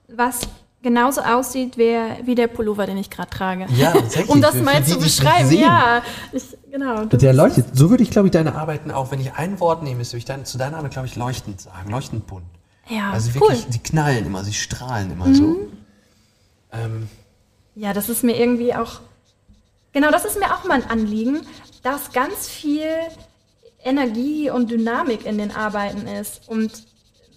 [0.08, 0.40] was
[0.82, 3.66] genauso aussieht wie, wie der Pullover, den ich gerade trage.
[3.76, 4.30] Ja, tatsächlich.
[4.30, 5.50] um das für, mal für zu beschreiben.
[5.52, 7.04] Ja, ich, genau.
[7.06, 7.76] Der leuchtet.
[7.76, 10.24] So würde ich, glaube ich, deine Arbeiten auch, wenn ich ein Wort nehme, würde ich
[10.24, 11.90] dann zu deiner Arbeit, glaube ich, leuchtend sagen.
[11.90, 12.44] Leuchtend bunt.
[12.88, 13.70] Ja, also wirklich, cool.
[13.70, 15.34] die knallen immer, sie strahlen immer mhm.
[15.34, 15.56] so.
[16.72, 17.08] Ähm.
[17.74, 19.00] Ja, das ist mir irgendwie auch,
[19.92, 21.46] genau, das ist mir auch mal ein Anliegen,
[21.82, 22.88] dass ganz viel
[23.84, 26.48] Energie und Dynamik in den Arbeiten ist.
[26.48, 26.87] Und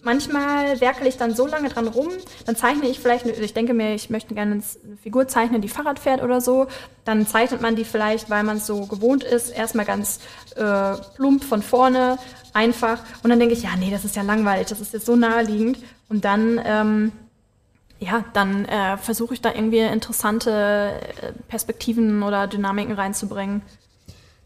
[0.04, 2.10] manchmal werkele ich dann so lange dran rum,
[2.46, 6.00] dann zeichne ich vielleicht, ich denke mir, ich möchte gerne eine Figur zeichnen, die Fahrrad
[6.00, 6.68] fährt oder so.
[7.06, 10.20] Dann zeichnet man die vielleicht, weil man es so gewohnt ist, erstmal ganz
[10.56, 12.18] äh, plump von vorne,
[12.54, 13.00] einfach.
[13.24, 15.78] Und dann denke ich, ja, nee, das ist ja langweilig, das ist jetzt so naheliegend.
[16.10, 17.12] Und dann, ähm,
[18.00, 20.52] ja, dann äh, versuche ich da irgendwie interessante
[21.22, 23.62] äh, Perspektiven oder Dynamiken reinzubringen.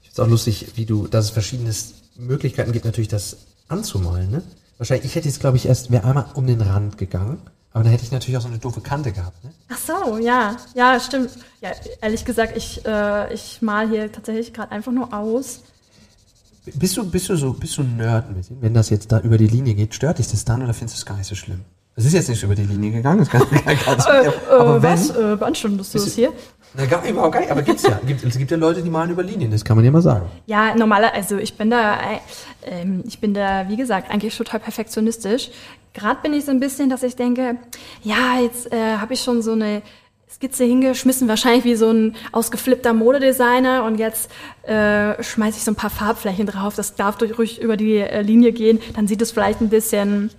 [0.01, 1.73] Ich finde es auch lustig, wie du, dass es verschiedene
[2.17, 3.37] Möglichkeiten gibt, natürlich das
[3.67, 4.43] anzumalen, ne?
[4.77, 7.41] Wahrscheinlich, ich hätte jetzt, glaube ich, erst, wäre einmal um den Rand gegangen.
[7.71, 9.51] Aber dann hätte ich natürlich auch so eine doofe Kante gehabt, ne?
[9.67, 10.55] Ach so, ja.
[10.75, 11.31] Ja, stimmt.
[11.59, 15.61] Ja, ehrlich gesagt, ich, äh, ich mal hier tatsächlich gerade einfach nur aus.
[16.73, 18.61] Bist du, bist du so, bist du ein Nerd ein bisschen?
[18.61, 20.99] Wenn das jetzt da über die Linie geht, stört dich das dann oder findest du
[21.01, 21.65] es gar nicht so schlimm?
[21.97, 24.81] Es ist jetzt nicht über die Linie gegangen, das kann, kann, kann äh, aber äh,
[24.81, 26.33] wenn, was, äh, beanstandest du das hier?
[26.77, 27.51] Na, gar, überhaupt gar nicht.
[27.51, 27.99] Aber gibt's ja.
[28.05, 30.27] Gibt, es gibt ja Leute, die malen über Linien, das kann man ja mal sagen.
[30.45, 31.99] Ja, normaler, also ich bin da,
[32.65, 35.51] äh, ich bin da, wie gesagt, eigentlich total perfektionistisch.
[35.93, 37.57] Gerade bin ich so ein bisschen, dass ich denke,
[38.03, 39.81] ja, jetzt äh, habe ich schon so eine
[40.29, 44.29] Skizze hingeschmissen, wahrscheinlich wie so ein ausgeflippter Modedesigner und jetzt
[44.63, 48.21] äh, schmeiße ich so ein paar Farbflächen drauf, das darf durch ruhig über die äh,
[48.21, 50.31] Linie gehen, dann sieht es vielleicht ein bisschen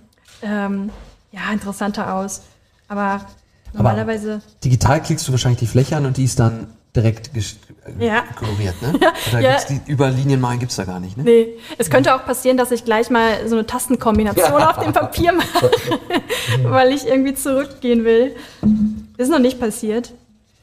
[0.43, 0.91] ähm,
[1.31, 2.43] ja, interessanter aus.
[2.87, 3.25] Aber
[3.77, 4.33] normalerweise.
[4.33, 8.23] Aber digital klickst du wahrscheinlich die Fläche an und die ist dann direkt äh, ja.
[8.35, 8.93] koloriert, ne?
[9.29, 9.57] Oder ja.
[9.69, 11.23] die, über Linien malen gibt es da gar nicht, ne?
[11.23, 11.47] Nee.
[11.77, 14.71] Es könnte auch passieren, dass ich gleich mal so eine Tastenkombination ja.
[14.71, 15.71] auf dem Papier mache,
[16.63, 18.35] weil ich irgendwie zurückgehen will.
[19.17, 20.13] Ist noch nicht passiert,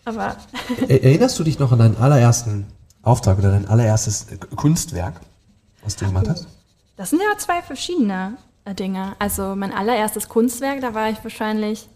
[0.05, 0.37] aber.
[0.89, 2.67] Erinnerst du dich noch an deinen allerersten
[3.03, 5.15] Auftrag oder dein allererstes Kunstwerk,
[5.83, 6.47] was du gemacht hast?
[6.97, 9.15] Das sind ja zwei verschiedene äh, Dinge.
[9.19, 11.89] Also mein allererstes Kunstwerk, da war ich wahrscheinlich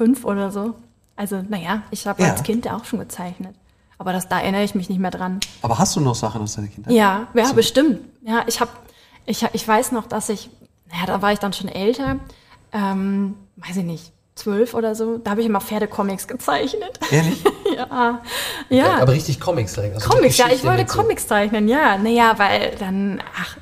[0.00, 0.72] fünf oder so.
[1.14, 2.30] Also, naja, ich habe ja.
[2.30, 3.54] als Kind auch schon gezeichnet.
[3.98, 5.40] Aber das, da erinnere ich mich nicht mehr dran.
[5.60, 6.94] Aber hast du noch Sachen aus deiner Kindheit?
[6.94, 7.52] Ja, ja, so.
[7.52, 7.98] bestimmt.
[8.22, 8.70] Ja, ich habe,
[9.26, 10.48] ich, ich weiß noch, dass ich,
[10.90, 12.16] naja, da war ich dann schon älter,
[12.72, 16.98] ähm, weiß ich nicht, zwölf oder so, da habe ich immer Pferdecomics gezeichnet.
[17.10, 17.44] Ehrlich?
[17.76, 18.22] ja.
[18.70, 19.02] ja.
[19.02, 19.78] Aber richtig Comics.
[19.78, 21.98] Also Comics, ja, ich wollte Comics zeichnen, ja.
[21.98, 23.58] Naja, weil dann, ach,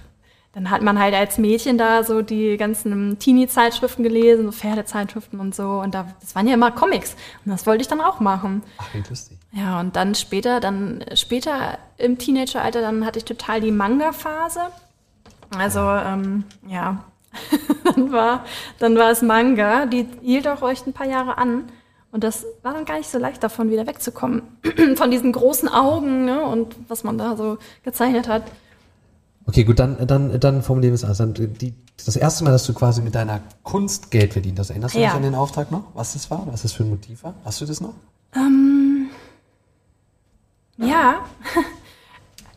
[0.58, 5.54] dann hat man halt als Mädchen da so die ganzen Teenie-Zeitschriften gelesen, so Pferdezeitschriften und
[5.54, 5.78] so.
[5.78, 7.14] Und da, das waren ja immer Comics.
[7.44, 8.64] Und das wollte ich dann auch machen.
[8.76, 9.38] Ach, wie lustig.
[9.52, 14.62] Ja, und dann später, dann später im Teenageralter, dann hatte ich total die Manga-Phase.
[15.56, 17.04] Also, ähm, ja,
[17.94, 18.44] dann war,
[18.80, 19.86] dann war es Manga.
[19.86, 21.70] Die hielt auch echt ein paar Jahre an.
[22.10, 24.42] Und das war dann gar nicht so leicht davon wieder wegzukommen.
[24.96, 28.42] Von diesen großen Augen, ne, und was man da so gezeichnet hat.
[29.48, 31.32] Okay, gut, dann, dann, dann formulieren wir es anders.
[31.38, 31.72] Die,
[32.04, 35.08] das erste Mal, dass du quasi mit deiner Kunst Geld verdient hast, erinnerst du dich
[35.08, 35.84] an den Auftrag noch?
[35.94, 36.46] Was das war?
[36.50, 37.34] Was das für ein Motiv war?
[37.46, 37.94] Hast du das noch?
[38.36, 39.08] Ähm,
[40.76, 41.24] ja.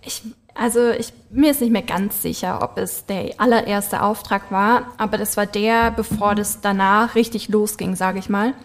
[0.04, 0.24] Ich,
[0.56, 5.20] also ich, mir ist nicht mehr ganz sicher, ob es der allererste Auftrag war, aber
[5.20, 8.56] das war der, bevor das danach richtig losging, sage ich mal.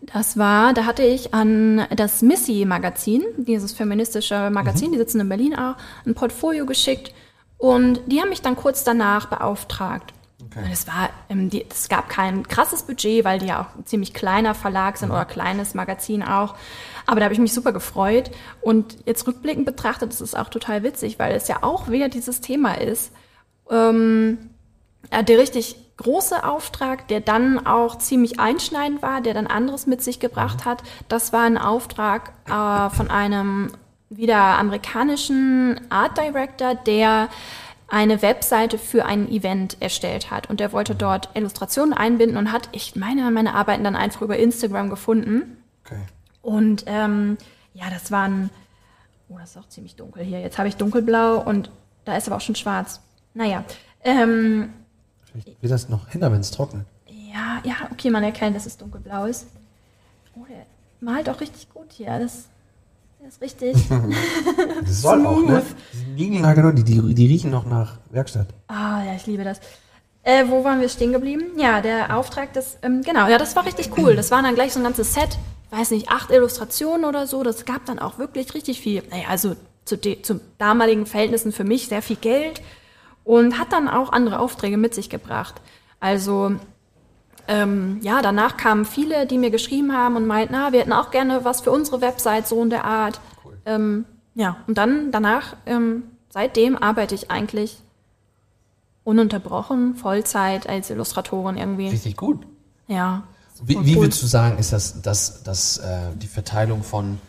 [0.00, 4.92] Das war, da hatte ich an das Missy-Magazin, dieses feministische Magazin, mhm.
[4.92, 7.12] die sitzen in Berlin auch, ein Portfolio geschickt
[7.60, 10.14] und die haben mich dann kurz danach beauftragt.
[10.46, 10.64] Okay.
[10.72, 14.54] Es war, ähm, es gab kein krasses Budget, weil die ja auch ein ziemlich kleiner
[14.54, 15.16] Verlag sind mhm.
[15.16, 16.54] oder kleines Magazin auch.
[17.06, 18.30] Aber da habe ich mich super gefreut.
[18.62, 22.40] Und jetzt rückblickend betrachtet, das ist auch total witzig, weil es ja auch wieder dieses
[22.40, 23.12] Thema ist.
[23.68, 24.38] Ähm,
[25.12, 30.18] der richtig große Auftrag, der dann auch ziemlich einschneidend war, der dann anderes mit sich
[30.18, 30.70] gebracht mhm.
[30.70, 33.70] hat, das war ein Auftrag äh, von einem
[34.10, 37.28] wieder amerikanischen Art Director, der
[37.88, 40.50] eine Webseite für ein Event erstellt hat.
[40.50, 44.36] Und der wollte dort Illustrationen einbinden und hat, ich meine, meine Arbeiten dann einfach über
[44.36, 45.56] Instagram gefunden.
[45.84, 46.00] Okay.
[46.42, 47.36] Und ähm,
[47.74, 48.50] ja, das waren,
[49.28, 50.40] oh, das ist auch ziemlich dunkel hier.
[50.40, 51.70] Jetzt habe ich dunkelblau und
[52.04, 53.00] da ist aber auch schon schwarz.
[53.34, 53.64] Naja.
[54.02, 54.72] Ähm,
[55.24, 56.86] Vielleicht wird das noch hinter, wenn es trocknet.
[57.06, 59.46] Ja, ja, okay, man erkennt, dass es dunkelblau ist.
[60.34, 60.66] Oh, der
[61.00, 62.18] malt auch richtig gut hier.
[62.18, 62.49] Das
[63.22, 63.76] das ist richtig.
[64.84, 65.62] das soll auch, ne?
[66.16, 68.48] Die, ja, genau, die, die, die riechen noch nach Werkstatt.
[68.68, 69.60] Ah, ja, ich liebe das.
[70.22, 71.44] Äh, wo waren wir stehen geblieben?
[71.58, 74.16] Ja, der Auftrag, das, ähm, genau, ja, das war richtig cool.
[74.16, 75.38] Das war dann gleich so ein ganzes Set,
[75.70, 77.42] weiß nicht, acht Illustrationen oder so.
[77.42, 79.02] Das gab dann auch wirklich richtig viel.
[79.10, 82.60] Naja, also zu, zu damaligen Verhältnissen für mich sehr viel Geld
[83.24, 85.54] und hat dann auch andere Aufträge mit sich gebracht.
[86.00, 86.52] Also
[87.48, 91.10] ähm, ja, danach kamen viele, die mir geschrieben haben und meinten, na, wir hätten auch
[91.10, 93.20] gerne was für unsere Website, so in der Art.
[93.44, 93.58] Cool.
[93.66, 97.78] Ähm, ja, und dann danach, ähm, seitdem arbeite ich eigentlich
[99.04, 101.88] ununterbrochen, Vollzeit als Illustratorin irgendwie.
[101.88, 102.46] Richtig gut.
[102.86, 103.24] Ja.
[103.62, 107.20] Wie, wie würdest du sagen, ist das, das, das äh, die Verteilung von,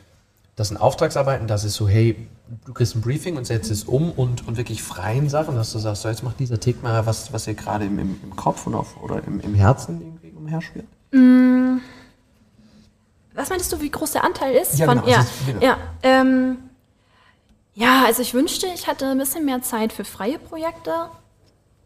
[0.55, 2.27] das sind Auftragsarbeiten, das ist so, hey,
[2.65, 5.79] du kriegst ein Briefing und setzt es um und, und wirklich freien Sachen, dass du
[5.79, 8.67] sagst, so jetzt macht dieser Tick mal was, was dir gerade im, im, im, Kopf
[8.67, 10.87] und auf, oder im, im Herzen irgendwie umherschwirrt?
[11.11, 11.77] Mm.
[13.33, 14.77] Was meintest du, wie groß der Anteil ist?
[14.77, 15.61] Ja, von, genau, ja, also, genau.
[15.61, 16.57] ja, ähm,
[17.73, 20.91] ja, also ich wünschte, ich hatte ein bisschen mehr Zeit für freie Projekte,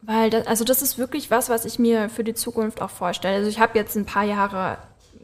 [0.01, 3.37] weil das, also das ist wirklich was, was ich mir für die Zukunft auch vorstelle.
[3.37, 4.77] Also ich habe jetzt ein paar Jahre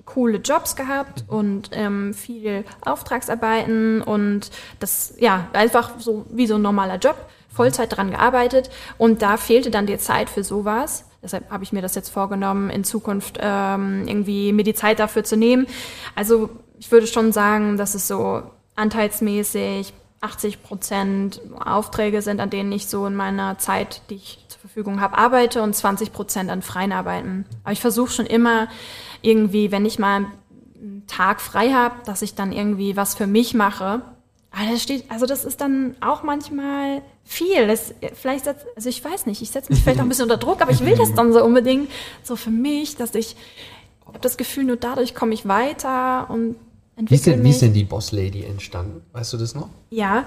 [0.05, 6.61] coole Jobs gehabt und ähm, viel Auftragsarbeiten und das, ja, einfach so wie so ein
[6.61, 7.15] normaler Job,
[7.49, 11.05] Vollzeit dran gearbeitet und da fehlte dann die Zeit für sowas.
[11.21, 15.23] Deshalb habe ich mir das jetzt vorgenommen, in Zukunft ähm, irgendwie mir die Zeit dafür
[15.23, 15.67] zu nehmen.
[16.15, 18.41] Also ich würde schon sagen, dass es so
[18.75, 24.59] anteilsmäßig 80 Prozent Aufträge sind, an denen ich so in meiner Zeit, die ich zur
[24.59, 27.45] Verfügung habe, arbeite und 20 Prozent an freien Arbeiten.
[27.63, 28.67] Aber ich versuche schon immer
[29.21, 30.25] irgendwie, wenn ich mal
[30.81, 34.01] einen Tag frei habe, dass ich dann irgendwie was für mich mache.
[34.51, 37.67] Aber das steht, also das ist dann auch manchmal viel.
[37.67, 40.37] Das, vielleicht setz, also ich weiß nicht, ich setze mich vielleicht auch ein bisschen unter
[40.37, 41.89] Druck, aber ich will das dann so unbedingt
[42.23, 43.35] so für mich, dass ich,
[44.01, 46.57] ich habe das Gefühl, nur dadurch komme ich weiter und
[46.97, 47.45] entwickle wie ist denn, mich.
[47.45, 49.01] Wie ist denn die Boss Lady entstanden?
[49.13, 49.69] Weißt du das noch?
[49.89, 50.25] Ja,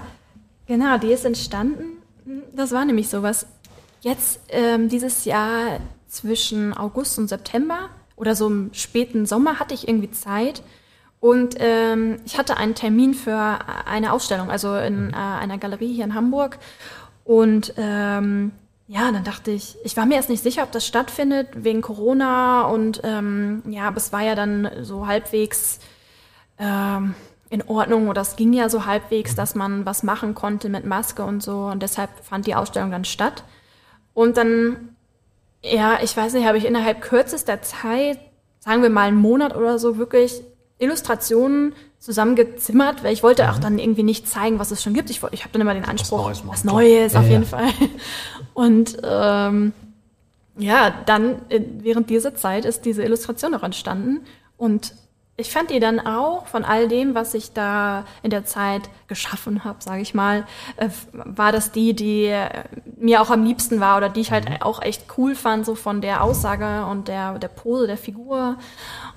[0.65, 1.97] genau, die ist entstanden.
[2.55, 3.45] Das war nämlich sowas.
[4.01, 9.87] Jetzt ähm, dieses Jahr zwischen August und September oder so im späten Sommer hatte ich
[9.87, 10.63] irgendwie Zeit
[11.19, 16.03] und ähm, ich hatte einen Termin für eine Ausstellung, also in äh, einer Galerie hier
[16.03, 16.59] in Hamburg.
[17.23, 18.51] Und ähm,
[18.87, 22.67] ja, dann dachte ich, ich war mir erst nicht sicher, ob das stattfindet wegen Corona
[22.67, 25.79] und ähm, ja, aber es war ja dann so halbwegs
[26.59, 27.15] ähm,
[27.49, 31.23] in Ordnung oder es ging ja so halbwegs, dass man was machen konnte mit Maske
[31.23, 33.43] und so und deshalb fand die Ausstellung dann statt.
[34.13, 34.94] Und dann
[35.71, 38.19] ja, ich weiß nicht, habe ich innerhalb kürzester Zeit,
[38.59, 40.41] sagen wir mal einen Monat oder so, wirklich
[40.77, 43.49] Illustrationen zusammengezimmert, weil ich wollte mhm.
[43.49, 45.09] auch dann irgendwie nicht zeigen, was es schon gibt.
[45.09, 47.49] Ich, ich habe dann immer den Anspruch, was Neues, was Neues ja, auf jeden ja.
[47.49, 47.69] Fall.
[48.53, 49.73] Und ähm,
[50.57, 54.21] ja, dann während dieser Zeit ist diese Illustration auch entstanden.
[54.57, 54.93] Und
[55.37, 59.65] ich fand die dann auch von all dem, was ich da in der Zeit geschaffen
[59.65, 60.45] habe, sage ich mal,
[60.77, 62.33] äh, war das die, die
[62.97, 64.61] mir auch am liebsten war oder die ich halt mhm.
[64.61, 68.57] auch echt cool fand, so von der Aussage und der, der Pose der Figur.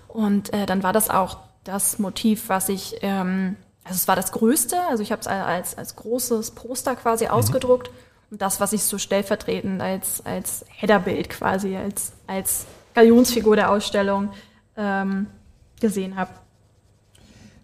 [0.09, 4.33] Und äh, dann war das auch das Motiv, was ich, ähm, also es war das
[4.33, 7.31] Größte, also ich habe es als, als großes Poster quasi mhm.
[7.31, 7.90] ausgedruckt
[8.33, 14.31] und das, was ich so stellvertretend als, als Headerbild quasi, als, als Galionsfigur der Ausstellung
[14.76, 15.28] ähm,
[15.81, 16.31] gesehen habe.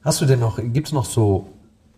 [0.02, 1.48] Hast du denn noch, gibt es noch so,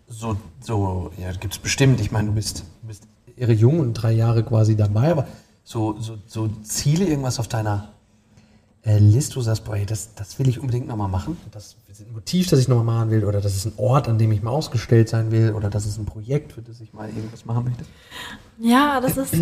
[0.07, 3.03] so, so, ja, gibt es bestimmt, ich meine, du bist, du bist
[3.35, 5.27] irre jung und drei Jahre quasi dabei, aber
[5.63, 7.91] so, so, so Ziele, irgendwas auf deiner
[8.85, 12.01] äh, Liste, wo du sagst, boah, das, das will ich unbedingt nochmal machen, das ist
[12.01, 14.41] ein Motiv, das ich nochmal machen will, oder das ist ein Ort, an dem ich
[14.41, 17.65] mal ausgestellt sein will, oder das ist ein Projekt, für das ich mal irgendwas machen
[17.65, 17.83] möchte?
[18.59, 19.33] Ja, das ist,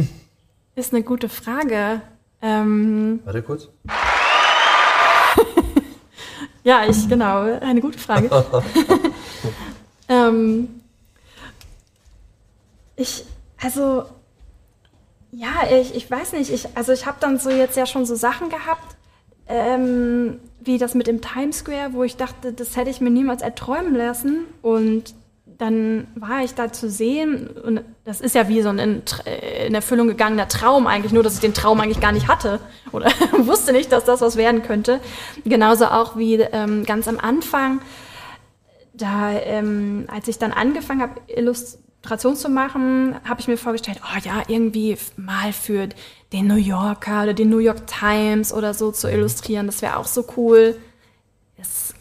[0.76, 2.02] ist eine gute Frage.
[2.42, 3.70] Ähm, Warte kurz.
[6.66, 8.28] Ja, ich, genau, eine gute Frage.
[10.10, 10.82] ähm,
[12.96, 13.24] ich,
[13.62, 14.06] also,
[15.32, 18.16] ja, ich, ich weiß nicht, ich, also ich habe dann so jetzt ja schon so
[18.16, 18.96] Sachen gehabt,
[19.48, 23.44] ähm, wie das mit dem Times Square, wo ich dachte, das hätte ich mir niemals
[23.44, 24.46] erträumen lassen.
[24.64, 25.14] Und
[25.58, 30.08] dann war ich da zu sehen und das ist ja wie so ein in, Erfüllung
[30.08, 32.60] gegangener Traum eigentlich, nur dass ich den Traum eigentlich gar nicht hatte
[32.92, 35.00] oder wusste nicht, dass das was werden könnte.
[35.46, 37.82] Genauso auch wie ähm, ganz am Anfang,
[38.94, 44.20] da ähm, als ich dann angefangen habe, Illustration zu machen, habe ich mir vorgestellt, oh
[44.24, 45.88] ja, irgendwie mal für
[46.34, 50.08] den New Yorker oder den New York Times oder so zu illustrieren, das wäre auch
[50.08, 50.76] so cool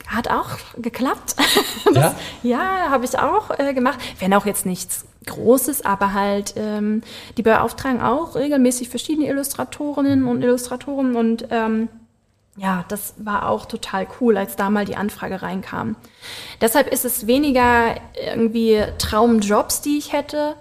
[0.06, 1.36] hat auch geklappt.
[1.92, 4.00] Das, ja, ja habe ich auch äh, gemacht.
[4.18, 7.02] Wenn auch jetzt nichts Großes, aber halt, ähm,
[7.36, 11.88] die beauftragen auch regelmäßig verschiedene Illustratorinnen und Illustratoren und ähm,
[12.56, 15.96] ja, das war auch total cool, als da mal die Anfrage reinkam.
[16.60, 20.54] Deshalb ist es weniger irgendwie Traumjobs, die ich hätte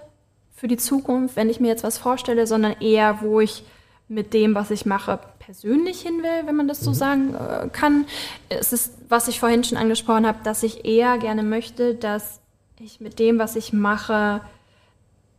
[0.54, 3.64] für die Zukunft, wenn ich mir jetzt was vorstelle, sondern eher, wo ich
[4.08, 6.94] mit dem, was ich mache, persönlich hin will, wenn man das so mhm.
[6.94, 8.06] sagen äh, kann.
[8.48, 12.40] Es ist, was ich vorhin schon angesprochen habe, dass ich eher gerne möchte, dass
[12.80, 14.40] ich mit dem, was ich mache,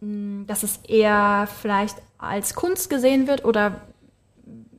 [0.01, 3.81] mh, dass es eher vielleicht als Kunst gesehen wird oder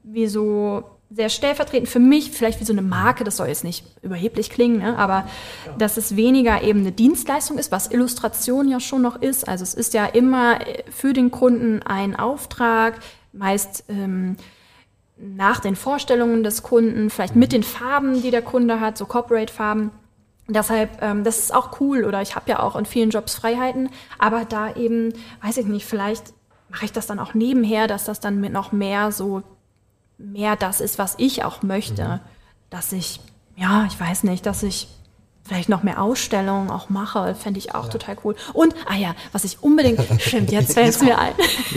[0.03, 3.85] wie so sehr stellvertretend für mich, vielleicht wie so eine Marke, das soll jetzt nicht
[4.03, 4.99] überheblich klingen, ne?
[4.99, 5.29] aber
[5.67, 5.73] ja.
[5.79, 9.49] dass es weniger eben eine Dienstleistung ist, was Illustration ja schon noch ist.
[9.49, 10.59] Also es ist ja immer
[10.91, 12.99] für den Kunden ein Auftrag,
[13.33, 14.37] meist ähm,
[15.17, 19.91] nach den Vorstellungen des Kunden, vielleicht mit den Farben, die der Kunde hat, so Corporate-Farben.
[20.49, 23.89] Deshalb, ähm, das ist auch cool oder ich habe ja auch in vielen Jobs Freiheiten,
[24.19, 26.35] aber da eben, weiß ich nicht, vielleicht
[26.69, 29.43] mache ich das dann auch nebenher, dass das dann mit noch mehr so,
[30.19, 32.05] mehr das ist, was ich auch möchte.
[32.05, 32.21] Mhm.
[32.71, 33.21] Dass ich,
[33.57, 34.89] ja, ich weiß nicht, dass ich
[35.43, 37.91] vielleicht noch mehr Ausstellungen auch mache, fände ich auch ja.
[37.91, 38.37] total cool.
[38.53, 41.35] Und, ah ja, was ich unbedingt, stimmt, jetzt fällt es mir ein.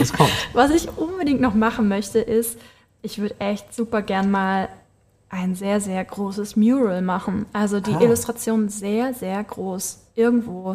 [0.52, 2.58] Was ich unbedingt noch machen möchte, ist,
[3.02, 4.68] ich würde echt super gern mal
[5.28, 7.46] ein sehr, sehr großes Mural machen.
[7.52, 8.00] Also die ah.
[8.00, 10.74] Illustration sehr, sehr groß irgendwo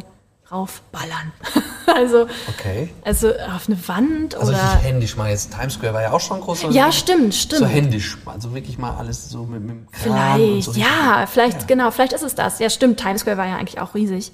[0.51, 1.33] raufballern.
[1.87, 2.89] also, okay.
[3.03, 4.61] also auf eine Wand also oder.
[4.61, 5.53] Also händisch mal jetzt.
[5.53, 6.67] Times Square war ja auch schon groß.
[6.69, 7.59] Ja, stimmt, stimmt.
[7.59, 8.17] So händisch.
[8.25, 11.67] Also wirklich mal alles so mit, mit dem Kran Vielleicht, so ja, vielleicht, ja.
[11.67, 12.59] genau, vielleicht ist es das.
[12.59, 12.99] Ja, stimmt.
[12.99, 14.31] Times Square war ja eigentlich auch riesig.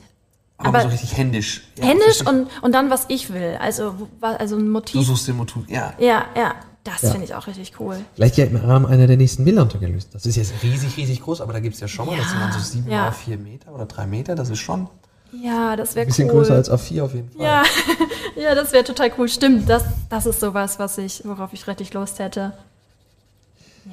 [0.58, 1.64] Aber, aber so richtig händisch.
[1.78, 3.58] Ja, händisch und, und dann, was ich will.
[3.60, 4.94] Also, also ein Motiv.
[4.94, 5.94] Du suchst den Motiv, ja.
[5.98, 6.54] Ja, ja.
[6.84, 7.12] Das ja.
[7.12, 7.98] finde ich auch richtig cool.
[8.16, 10.10] Vielleicht ja im Rahmen einer der nächsten Millantor gelöst.
[10.14, 12.20] Das ist jetzt riesig, riesig groß, aber da gibt es ja schon mal, ja.
[12.20, 13.04] das sind dann so sieben ja.
[13.04, 14.88] mal vier Meter oder drei Meter, das ist schon.
[15.32, 16.08] Ja, das wäre cool.
[16.08, 17.46] Ein bisschen größer als A4 auf jeden Fall.
[17.46, 17.64] Ja,
[18.42, 19.30] ja das wäre total cool.
[19.30, 22.54] Stimmt, das, das ist sowas, was ich, worauf ich richtig Lust hätte.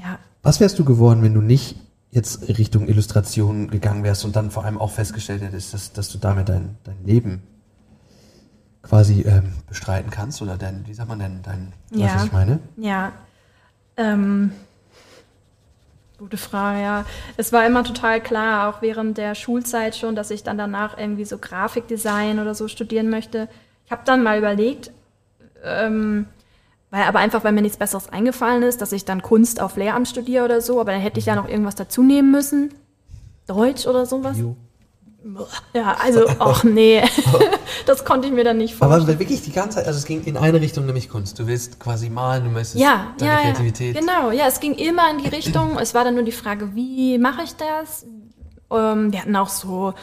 [0.02, 0.18] Ja.
[0.42, 1.76] Was wärst du geworden, wenn du nicht
[2.10, 6.18] jetzt Richtung Illustration gegangen wärst und dann vor allem auch festgestellt hättest, dass, dass du
[6.18, 7.42] damit dein, dein Leben
[8.82, 12.14] quasi ähm, bestreiten kannst oder dein, wie sagt man denn, dein, ja.
[12.14, 12.60] was ich meine?
[12.76, 13.12] Ja.
[13.96, 14.52] Ähm,
[16.18, 17.04] gute Frage, ja.
[17.36, 21.24] Es war immer total klar, auch während der Schulzeit schon, dass ich dann danach irgendwie
[21.24, 23.48] so Grafikdesign oder so studieren möchte.
[23.84, 24.90] Ich habe dann mal überlegt,
[25.64, 26.26] ähm,
[26.90, 30.08] weil aber einfach, weil mir nichts Besseres eingefallen ist, dass ich dann Kunst auf Lehramt
[30.08, 32.74] studiere oder so, aber dann hätte ich ja noch irgendwas dazu nehmen müssen.
[33.46, 34.38] Deutsch oder sowas.
[34.38, 34.56] Jo.
[35.74, 37.02] Ja, also, ach nee,
[37.86, 39.02] das konnte ich mir dann nicht vorstellen.
[39.02, 41.38] Aber wirklich die ganze Zeit, also es ging in eine Richtung, nämlich Kunst.
[41.38, 43.94] Du willst quasi malen, du möchtest ja, deine ja, Kreativität.
[43.94, 45.78] Ja, genau, ja, es ging immer in die Richtung.
[45.78, 48.06] Es war dann nur die Frage, wie mache ich das?
[48.70, 49.94] Ähm, wir hatten auch so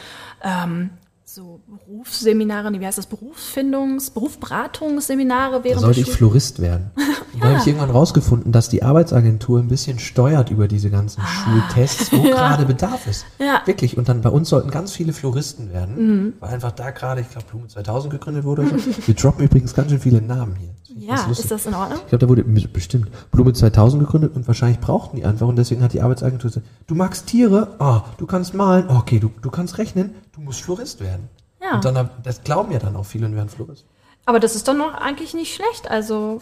[0.42, 0.90] ähm,
[1.28, 6.92] so Berufsseminare, wie heißt das, Berufsfindungs-, Berufsberatungsseminare während Da sollte ich Florist werden.
[6.96, 7.02] ja.
[7.40, 11.26] Da habe ich irgendwann rausgefunden, dass die Arbeitsagentur ein bisschen steuert über diese ganzen ah.
[11.26, 12.34] Schultests, wo ja.
[12.34, 13.26] gerade Bedarf ist.
[13.38, 13.60] Ja.
[13.66, 13.98] Wirklich.
[13.98, 16.32] Und dann bei uns sollten ganz viele Floristen werden, mhm.
[16.40, 18.64] weil einfach da gerade, ich glaube, Blume 2000 gegründet wurde.
[19.04, 20.75] Wir droppen übrigens ganz schön viele Namen hier.
[20.88, 21.98] Ja, ist das in Ordnung?
[22.04, 25.82] Ich glaube, da wurde bestimmt Blume 2000 gegründet und wahrscheinlich brauchten die einfach und deswegen
[25.82, 29.78] hat die Arbeitsagentur gesagt, du magst Tiere, ah, du kannst malen, okay, du, du kannst
[29.78, 31.28] rechnen, du musst Florist werden.
[31.60, 31.76] Ja.
[31.76, 33.84] Und dann, das glauben ja dann auch viele und werden Florist.
[34.26, 36.40] Aber das ist doch noch eigentlich nicht schlecht, also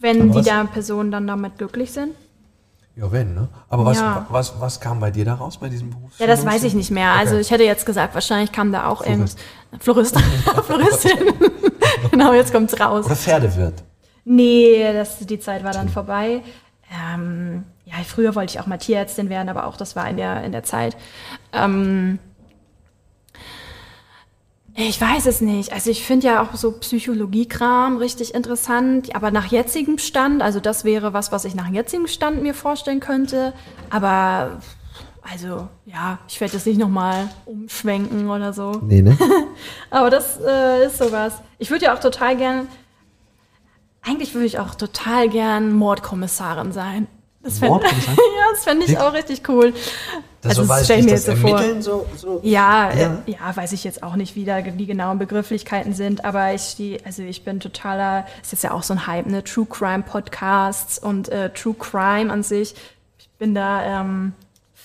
[0.00, 2.14] wenn Aber die da Personen dann damit glücklich sind.
[2.96, 3.48] Ja, wenn, ne?
[3.68, 4.26] Aber was, ja.
[4.30, 6.18] was, was kam bei dir da raus bei diesem Beruf?
[6.18, 7.10] Ja, das weiß ich nicht mehr.
[7.10, 7.28] Also okay.
[7.28, 9.38] Also ich hätte jetzt gesagt, wahrscheinlich kam da auch Florist.
[9.82, 9.84] irgendwas.
[9.84, 10.20] Florist.
[10.64, 11.18] Floristin.
[12.10, 13.06] genau, jetzt kommt's raus.
[13.06, 13.82] Oder Pferdewirt.
[14.24, 16.42] Nee, das, die Zeit war dann vorbei.
[16.92, 20.42] Ähm, ja, früher wollte ich auch mal Tierärztin werden, aber auch das war in der,
[20.44, 20.96] in der Zeit.
[21.52, 22.18] Ähm,
[24.78, 25.72] ich weiß es nicht.
[25.72, 30.84] Also ich finde ja auch so Psychologiekram richtig interessant, aber nach jetzigem Stand, also das
[30.84, 33.54] wäre was, was ich nach jetzigem Stand mir vorstellen könnte.
[33.88, 34.60] Aber
[35.30, 38.80] also ja, ich werde jetzt nicht nochmal umschwenken oder so.
[38.82, 39.16] Nee, ne?
[39.90, 41.34] aber das äh, ist sowas.
[41.58, 42.68] Ich würde ja auch total gern,
[44.02, 47.08] eigentlich würde ich auch total gern Mordkommissarin sein.
[47.42, 47.90] Das fände ja,
[48.52, 49.72] das fänd ich auch richtig cool.
[50.42, 51.60] Das also so stell mir jetzt so vor.
[51.80, 52.40] So, so?
[52.42, 53.22] Ja, ja.
[53.26, 56.62] Äh, ja, weiß ich jetzt auch nicht, wie da die genauen Begrifflichkeiten sind, aber ich
[56.62, 59.42] stehe, also ich bin totaler, ist jetzt ja auch so ein Hype, ne?
[59.44, 62.74] True Crime Podcasts und äh, True Crime an sich.
[63.18, 64.32] Ich bin da ähm,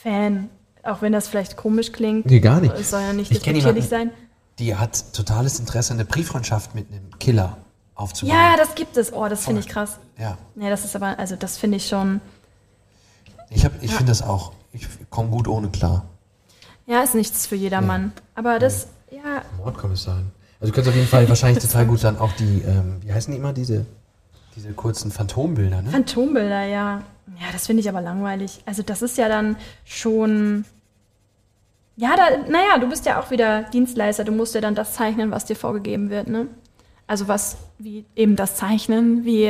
[0.02, 0.49] Fan,
[0.84, 2.26] auch wenn das vielleicht komisch klingt.
[2.26, 2.74] Nee, gar nicht.
[2.76, 4.12] Es soll ja nicht despektierlich sein.
[4.60, 7.58] Die hat totales Interesse, eine Brieffreundschaft mit einem Killer
[7.95, 8.36] aufzubauen.
[8.36, 9.14] Ja, das gibt es.
[9.14, 9.97] Oh, das finde ich krass.
[10.20, 10.38] Ja.
[10.56, 12.22] Nee, das ist aber, also das finde ich schon.
[13.49, 13.97] Ich, ich ja.
[13.97, 16.06] finde das auch ich komme gut ohne klar.
[16.86, 18.08] Ja, ist nichts für jedermann.
[18.08, 18.22] Nee.
[18.36, 19.18] Aber das, nee.
[19.18, 19.43] ja.
[19.58, 20.32] Mordkommissarin.
[20.60, 23.32] Also du könntest auf jeden Fall wahrscheinlich total gut dann auch die, ähm, wie heißen
[23.32, 23.86] die immer, diese,
[24.56, 25.89] diese kurzen Phantombilder, ne?
[25.91, 27.02] Phantombilder, ja.
[27.40, 28.62] Ja, das finde ich aber langweilig.
[28.66, 29.56] Also das ist ja dann
[29.86, 30.66] schon.
[31.98, 34.24] Ja, da, naja, du bist ja auch wieder Dienstleister.
[34.24, 36.48] Du musst ja dann das zeichnen, was dir vorgegeben wird, ne?
[37.08, 39.44] Also was, wie eben das Zeichnen, wie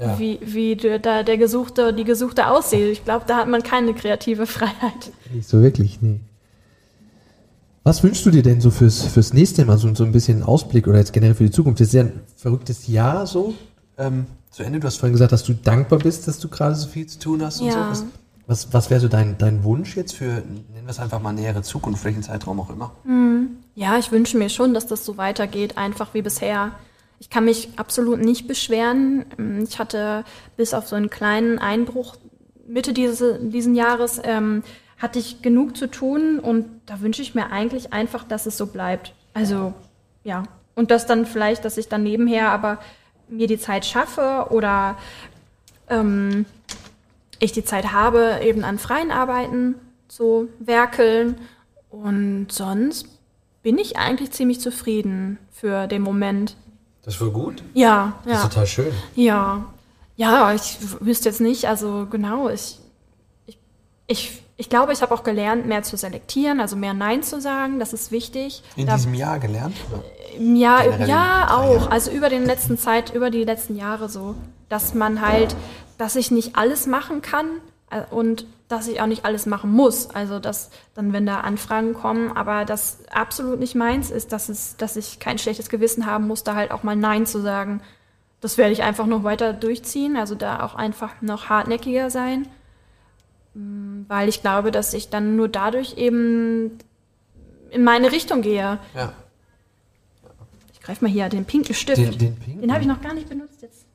[0.00, 0.18] ja.
[0.18, 2.90] wie, wie da der Gesuchte, die Gesuchte aussieht.
[2.90, 5.12] Ich glaube, da hat man keine kreative Freiheit.
[5.32, 6.20] Nicht so wirklich, nee.
[7.82, 10.86] Was wünschst du dir denn so fürs, fürs nächste Mal, so, so ein bisschen Ausblick
[10.86, 11.80] oder jetzt generell für die Zukunft?
[11.80, 13.54] Das ist ja ein verrücktes Jahr so
[13.96, 14.80] ähm, zu Ende.
[14.80, 17.42] Du hast vorhin gesagt, dass du dankbar bist, dass du gerade so viel zu tun
[17.42, 17.94] hast und ja.
[17.94, 18.04] so.
[18.06, 18.06] Was,
[18.46, 21.62] was, was wäre so dein, dein Wunsch jetzt für, nennen wir es einfach mal nähere
[21.62, 22.92] Zukunft, welchen Zeitraum auch immer?
[23.04, 23.58] Hm.
[23.74, 26.72] Ja, ich wünsche mir schon, dass das so weitergeht, einfach wie bisher.
[27.20, 29.24] Ich kann mich absolut nicht beschweren.
[29.62, 30.24] Ich hatte
[30.56, 32.16] bis auf so einen kleinen Einbruch
[32.70, 34.62] Mitte diese, diesen Jahres ähm,
[34.96, 38.66] hatte ich genug zu tun und da wünsche ich mir eigentlich einfach, dass es so
[38.66, 39.14] bleibt.
[39.34, 39.74] Also
[40.22, 40.44] ja,
[40.74, 42.78] und das dann vielleicht, dass ich dann nebenher aber
[43.30, 44.96] mir die Zeit schaffe oder
[45.88, 46.46] ähm,
[47.38, 49.74] ich die Zeit habe, eben an freien Arbeiten
[50.08, 51.36] zu werkeln.
[51.90, 53.06] Und sonst
[53.62, 56.56] bin ich eigentlich ziemlich zufrieden für den Moment.
[57.02, 57.62] Das ist wohl gut?
[57.74, 58.32] Ja, ja.
[58.32, 58.92] Das ist total schön.
[59.14, 59.64] Ja.
[60.16, 62.78] Ja, ich wüsste jetzt nicht, also genau, ich,
[63.46, 63.58] ich,
[64.06, 67.78] ich, ich glaube, ich habe auch gelernt, mehr zu selektieren, also mehr Nein zu sagen,
[67.78, 68.62] das ist wichtig.
[68.76, 69.74] In da, diesem Jahr gelernt?
[70.38, 71.90] Ja, ja, auch.
[71.90, 74.34] Also über den letzten Zeit, über die letzten Jahre so,
[74.68, 75.56] dass man halt,
[75.96, 77.46] dass ich nicht alles machen kann
[77.88, 80.10] äh, und dass ich auch nicht alles machen muss.
[80.10, 84.76] Also dass dann, wenn da Anfragen kommen, aber das absolut nicht meins ist, dass es,
[84.76, 87.80] dass ich kein schlechtes Gewissen haben muss, da halt auch mal Nein zu sagen.
[88.42, 92.46] das werde ich einfach noch weiter durchziehen, also da auch einfach noch hartnäckiger sein,
[93.54, 96.78] weil ich glaube, dass ich dann nur dadurch eben
[97.70, 98.78] in meine Richtung gehe.
[98.94, 99.12] Ja.
[100.72, 101.98] Ich greife mal hier den pinken Stift.
[101.98, 103.86] Den, den, den habe ich noch gar nicht benutzt jetzt.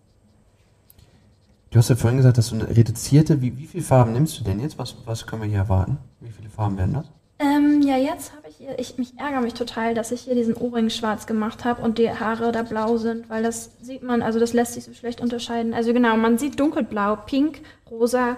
[1.72, 4.44] Du hast ja vorhin gesagt, dass du eine reduzierte, wie, wie viele Farben nimmst du
[4.44, 4.78] denn jetzt?
[4.78, 5.98] Was, was können wir hier erwarten?
[6.22, 7.06] Wie viele Farben werden das?
[7.38, 10.56] Ähm, ja, jetzt habe ich hier, ich, mich ärgere mich total, dass ich hier diesen
[10.56, 14.40] Ohrring schwarz gemacht habe und die Haare da blau sind, weil das sieht man, also
[14.40, 15.74] das lässt sich so schlecht unterscheiden.
[15.74, 17.60] Also genau, man sieht dunkelblau, pink,
[17.92, 18.38] rosa,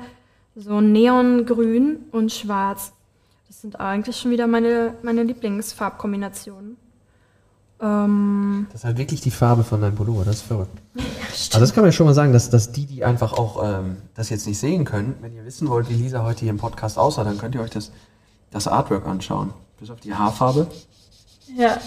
[0.58, 2.94] so neongrün und schwarz.
[3.48, 6.78] Das sind eigentlich schon wieder meine, meine Lieblingsfarbkombinationen.
[7.80, 10.78] Ähm, das ist halt wirklich die Farbe von deinem Pullover, das ist verrückt.
[11.38, 13.64] Ja, also das kann man ja schon mal sagen, dass, dass die, die einfach auch
[13.64, 16.58] ähm, das jetzt nicht sehen können, wenn ihr wissen wollt, wie Lisa heute hier im
[16.58, 17.92] Podcast aussah, dann könnt ihr euch das
[18.52, 19.54] das Artwork anschauen.
[19.80, 20.68] Bis auf die Haarfarbe.
[21.56, 21.78] Ja.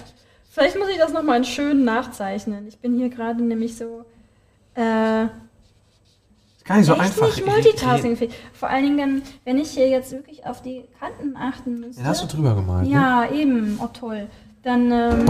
[0.50, 2.66] Vielleicht muss ich das nochmal in schön nachzeichnen.
[2.66, 4.04] Ich bin hier gerade nämlich so.
[4.74, 5.26] Äh,
[6.70, 7.36] gar nicht so einfach.
[7.36, 8.16] nicht multitasking
[8.52, 12.02] Vor allen Dingen, wenn ich hier jetzt wirklich auf die Kanten achten müsste.
[12.02, 12.88] Den hast du drüber gemalt.
[12.88, 13.32] Ja, ne?
[13.32, 13.80] eben.
[13.82, 14.28] Oh, toll.
[14.62, 14.92] Dann.
[14.92, 15.26] Ähm,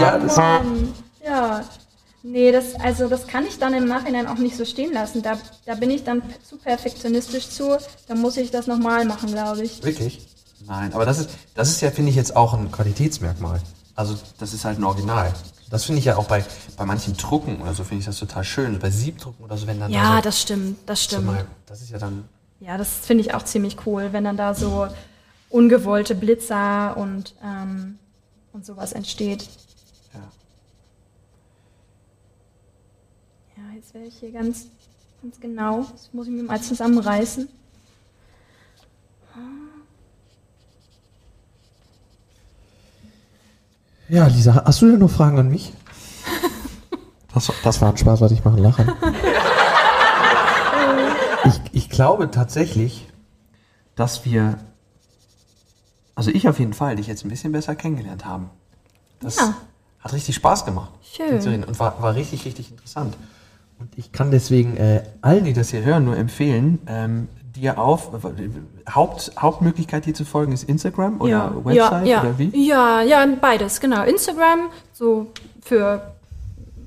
[0.00, 0.40] ja, das.
[1.22, 1.62] Ja.
[2.22, 5.22] Nee, das, also das kann ich dann im Nachhinein auch nicht so stehen lassen.
[5.22, 7.78] Da, da bin ich dann zu perfektionistisch zu.
[8.08, 9.82] Da muss ich das nochmal machen, glaube ich.
[9.84, 10.26] Wirklich?
[10.66, 13.60] Nein, aber das ist, das ist ja, finde ich, jetzt auch ein Qualitätsmerkmal.
[13.94, 15.32] Also das ist halt ein Original.
[15.70, 16.44] Das finde ich ja auch bei,
[16.76, 18.78] bei manchen Drucken oder so, finde ich das total schön.
[18.78, 19.90] Bei Siebdrucken oder so, wenn dann.
[19.90, 21.26] Ja, da so, das stimmt, das stimmt.
[21.26, 22.28] So mal, das ist ja dann.
[22.58, 24.88] Ja, das finde ich auch ziemlich cool, wenn dann da so
[25.48, 27.98] ungewollte Blitzer und, ähm,
[28.52, 29.48] und sowas entsteht.
[33.80, 34.66] jetzt wäre ich hier ganz,
[35.22, 35.86] ganz genau.
[35.90, 37.48] Das muss ich mir mal zusammenreißen.
[44.10, 45.72] Ja, Lisa, hast du denn noch Fragen an mich?
[47.32, 48.90] Das, das war ein Spaß, was ich machen lachen.
[51.44, 53.06] ich, ich glaube tatsächlich,
[53.94, 54.58] dass wir,
[56.16, 58.50] also ich auf jeden Fall, dich jetzt ein bisschen besser kennengelernt haben.
[59.20, 59.54] Das ja.
[60.00, 60.90] hat richtig Spaß gemacht.
[61.02, 61.62] Schön.
[61.62, 63.16] Und war, war richtig, richtig interessant.
[63.78, 68.10] Und ich kann deswegen äh, allen, die das hier hören, nur empfehlen, ähm, dir auf.
[68.94, 72.20] Haupt, Hauptmöglichkeit, dir zu folgen, ist Instagram oder ja, Website ja, ja.
[72.22, 72.66] oder wie?
[72.66, 74.04] Ja, ja, beides, genau.
[74.04, 75.26] Instagram, so
[75.62, 76.14] für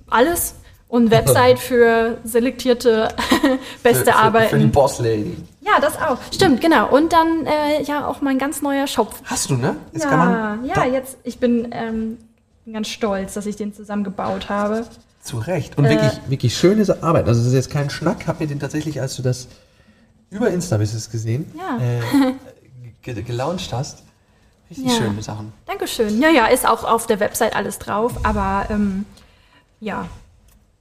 [0.09, 0.55] alles
[0.87, 3.09] und Website für selektierte
[3.83, 4.49] beste für, für, Arbeiten.
[4.49, 5.35] Für die Boss Lady.
[5.61, 6.17] Ja, das auch.
[6.31, 6.89] Stimmt, genau.
[6.89, 9.15] Und dann äh, ja auch mein ganz neuer Shop.
[9.23, 9.75] Hast du, ne?
[9.93, 12.17] Jetzt ja, ja, jetzt, ich bin ähm,
[12.71, 14.85] ganz stolz, dass ich den zusammengebaut habe.
[15.21, 15.77] Zu Recht.
[15.77, 17.27] Und äh, wirklich, wirklich schöne Arbeit.
[17.27, 18.27] Also das ist jetzt kein Schnack.
[18.27, 19.47] Hab mir den tatsächlich, als du das
[20.33, 21.79] über Insta bist es gesehen, ja.
[21.79, 24.03] äh, gelauncht hast.
[24.69, 24.97] Richtig ja.
[24.97, 25.53] schöne Sachen.
[25.65, 26.19] Dankeschön.
[26.21, 28.13] Ja, ja, ist auch auf der Website alles drauf.
[28.23, 29.05] Aber ähm,
[29.79, 30.07] ja,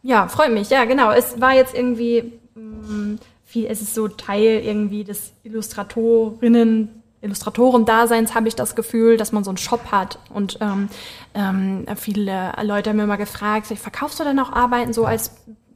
[0.03, 0.71] ja, freut mich.
[0.71, 1.11] Ja, genau.
[1.13, 8.35] Es war jetzt irgendwie mh, mm, viel, es ist so Teil irgendwie des Illustratorinnen Illustratoren-Daseins
[8.35, 10.19] habe ich das Gefühl, dass man so einen Shop hat.
[10.35, 10.89] Und ähm,
[11.35, 15.31] ähm, viele Leute haben mir mal gefragt, verkaufst du denn auch Arbeiten so als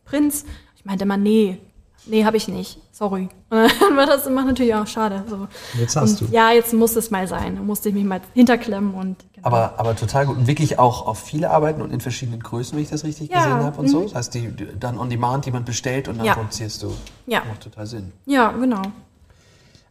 [0.04, 0.44] Prinz?
[0.76, 1.58] Ich meinte immer, nee,
[2.06, 2.78] nee, habe ich nicht.
[2.92, 3.28] Sorry.
[3.50, 5.24] Und dann war das macht natürlich auch schade.
[5.28, 5.46] So.
[5.78, 6.34] Jetzt hast und, du.
[6.34, 7.56] Ja, jetzt muss es mal sein.
[7.56, 9.16] Da musste ich mich mal hinterklemmen und.
[9.34, 9.46] Genau.
[9.46, 10.36] Aber, aber total gut.
[10.36, 13.38] Und wirklich auch auf viele Arbeiten und in verschiedenen Größen, wenn ich das richtig ja.
[13.38, 13.90] gesehen habe und mhm.
[13.90, 14.02] so.
[14.04, 16.34] Das heißt, die, dann on demand jemand bestellt und dann ja.
[16.34, 16.92] produzierst du.
[17.26, 17.42] Ja.
[17.44, 18.12] Macht total Sinn.
[18.24, 18.82] Ja, genau.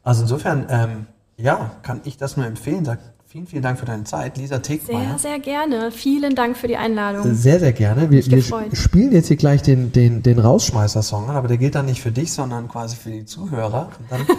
[0.04, 1.08] Also insofern, ähm,
[1.38, 2.86] ja, kann ich das nur empfehlen.
[2.86, 3.00] Sag
[3.36, 5.18] vielen, vielen Dank für deine Zeit, Lisa Tegmeier.
[5.18, 5.92] Sehr, sehr gerne.
[5.92, 7.36] Vielen Dank für die Einladung.
[7.36, 8.10] Sehr, sehr gerne.
[8.10, 8.42] Wir, wir
[8.74, 12.32] spielen jetzt hier gleich den, den, den Rausschmeißer-Song aber der gilt dann nicht für dich,
[12.32, 13.90] sondern quasi für die Zuhörer.
[14.00, 14.34] Und dann okay.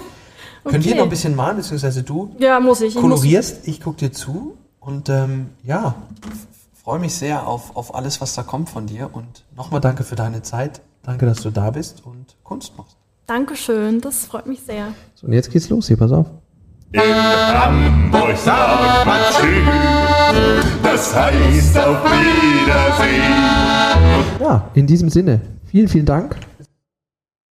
[0.64, 2.94] könnt ihr noch ein bisschen malen, beziehungsweise du ja, muss ich.
[2.94, 5.96] kolorierst, ich, ich gucke dir zu und ähm, ja,
[6.82, 10.16] freue mich sehr auf, auf alles, was da kommt von dir und nochmal danke für
[10.16, 10.80] deine Zeit.
[11.02, 12.96] Danke, dass du da bist und Kunst machst.
[13.26, 14.94] Dankeschön, das freut mich sehr.
[15.16, 16.28] So, und jetzt geht's los, hier, pass auf.
[16.92, 23.34] In Hamburg sagt man Tschüss, das heißt auf Wiedersehen.
[24.40, 26.36] Ja, in diesem Sinne, vielen, vielen Dank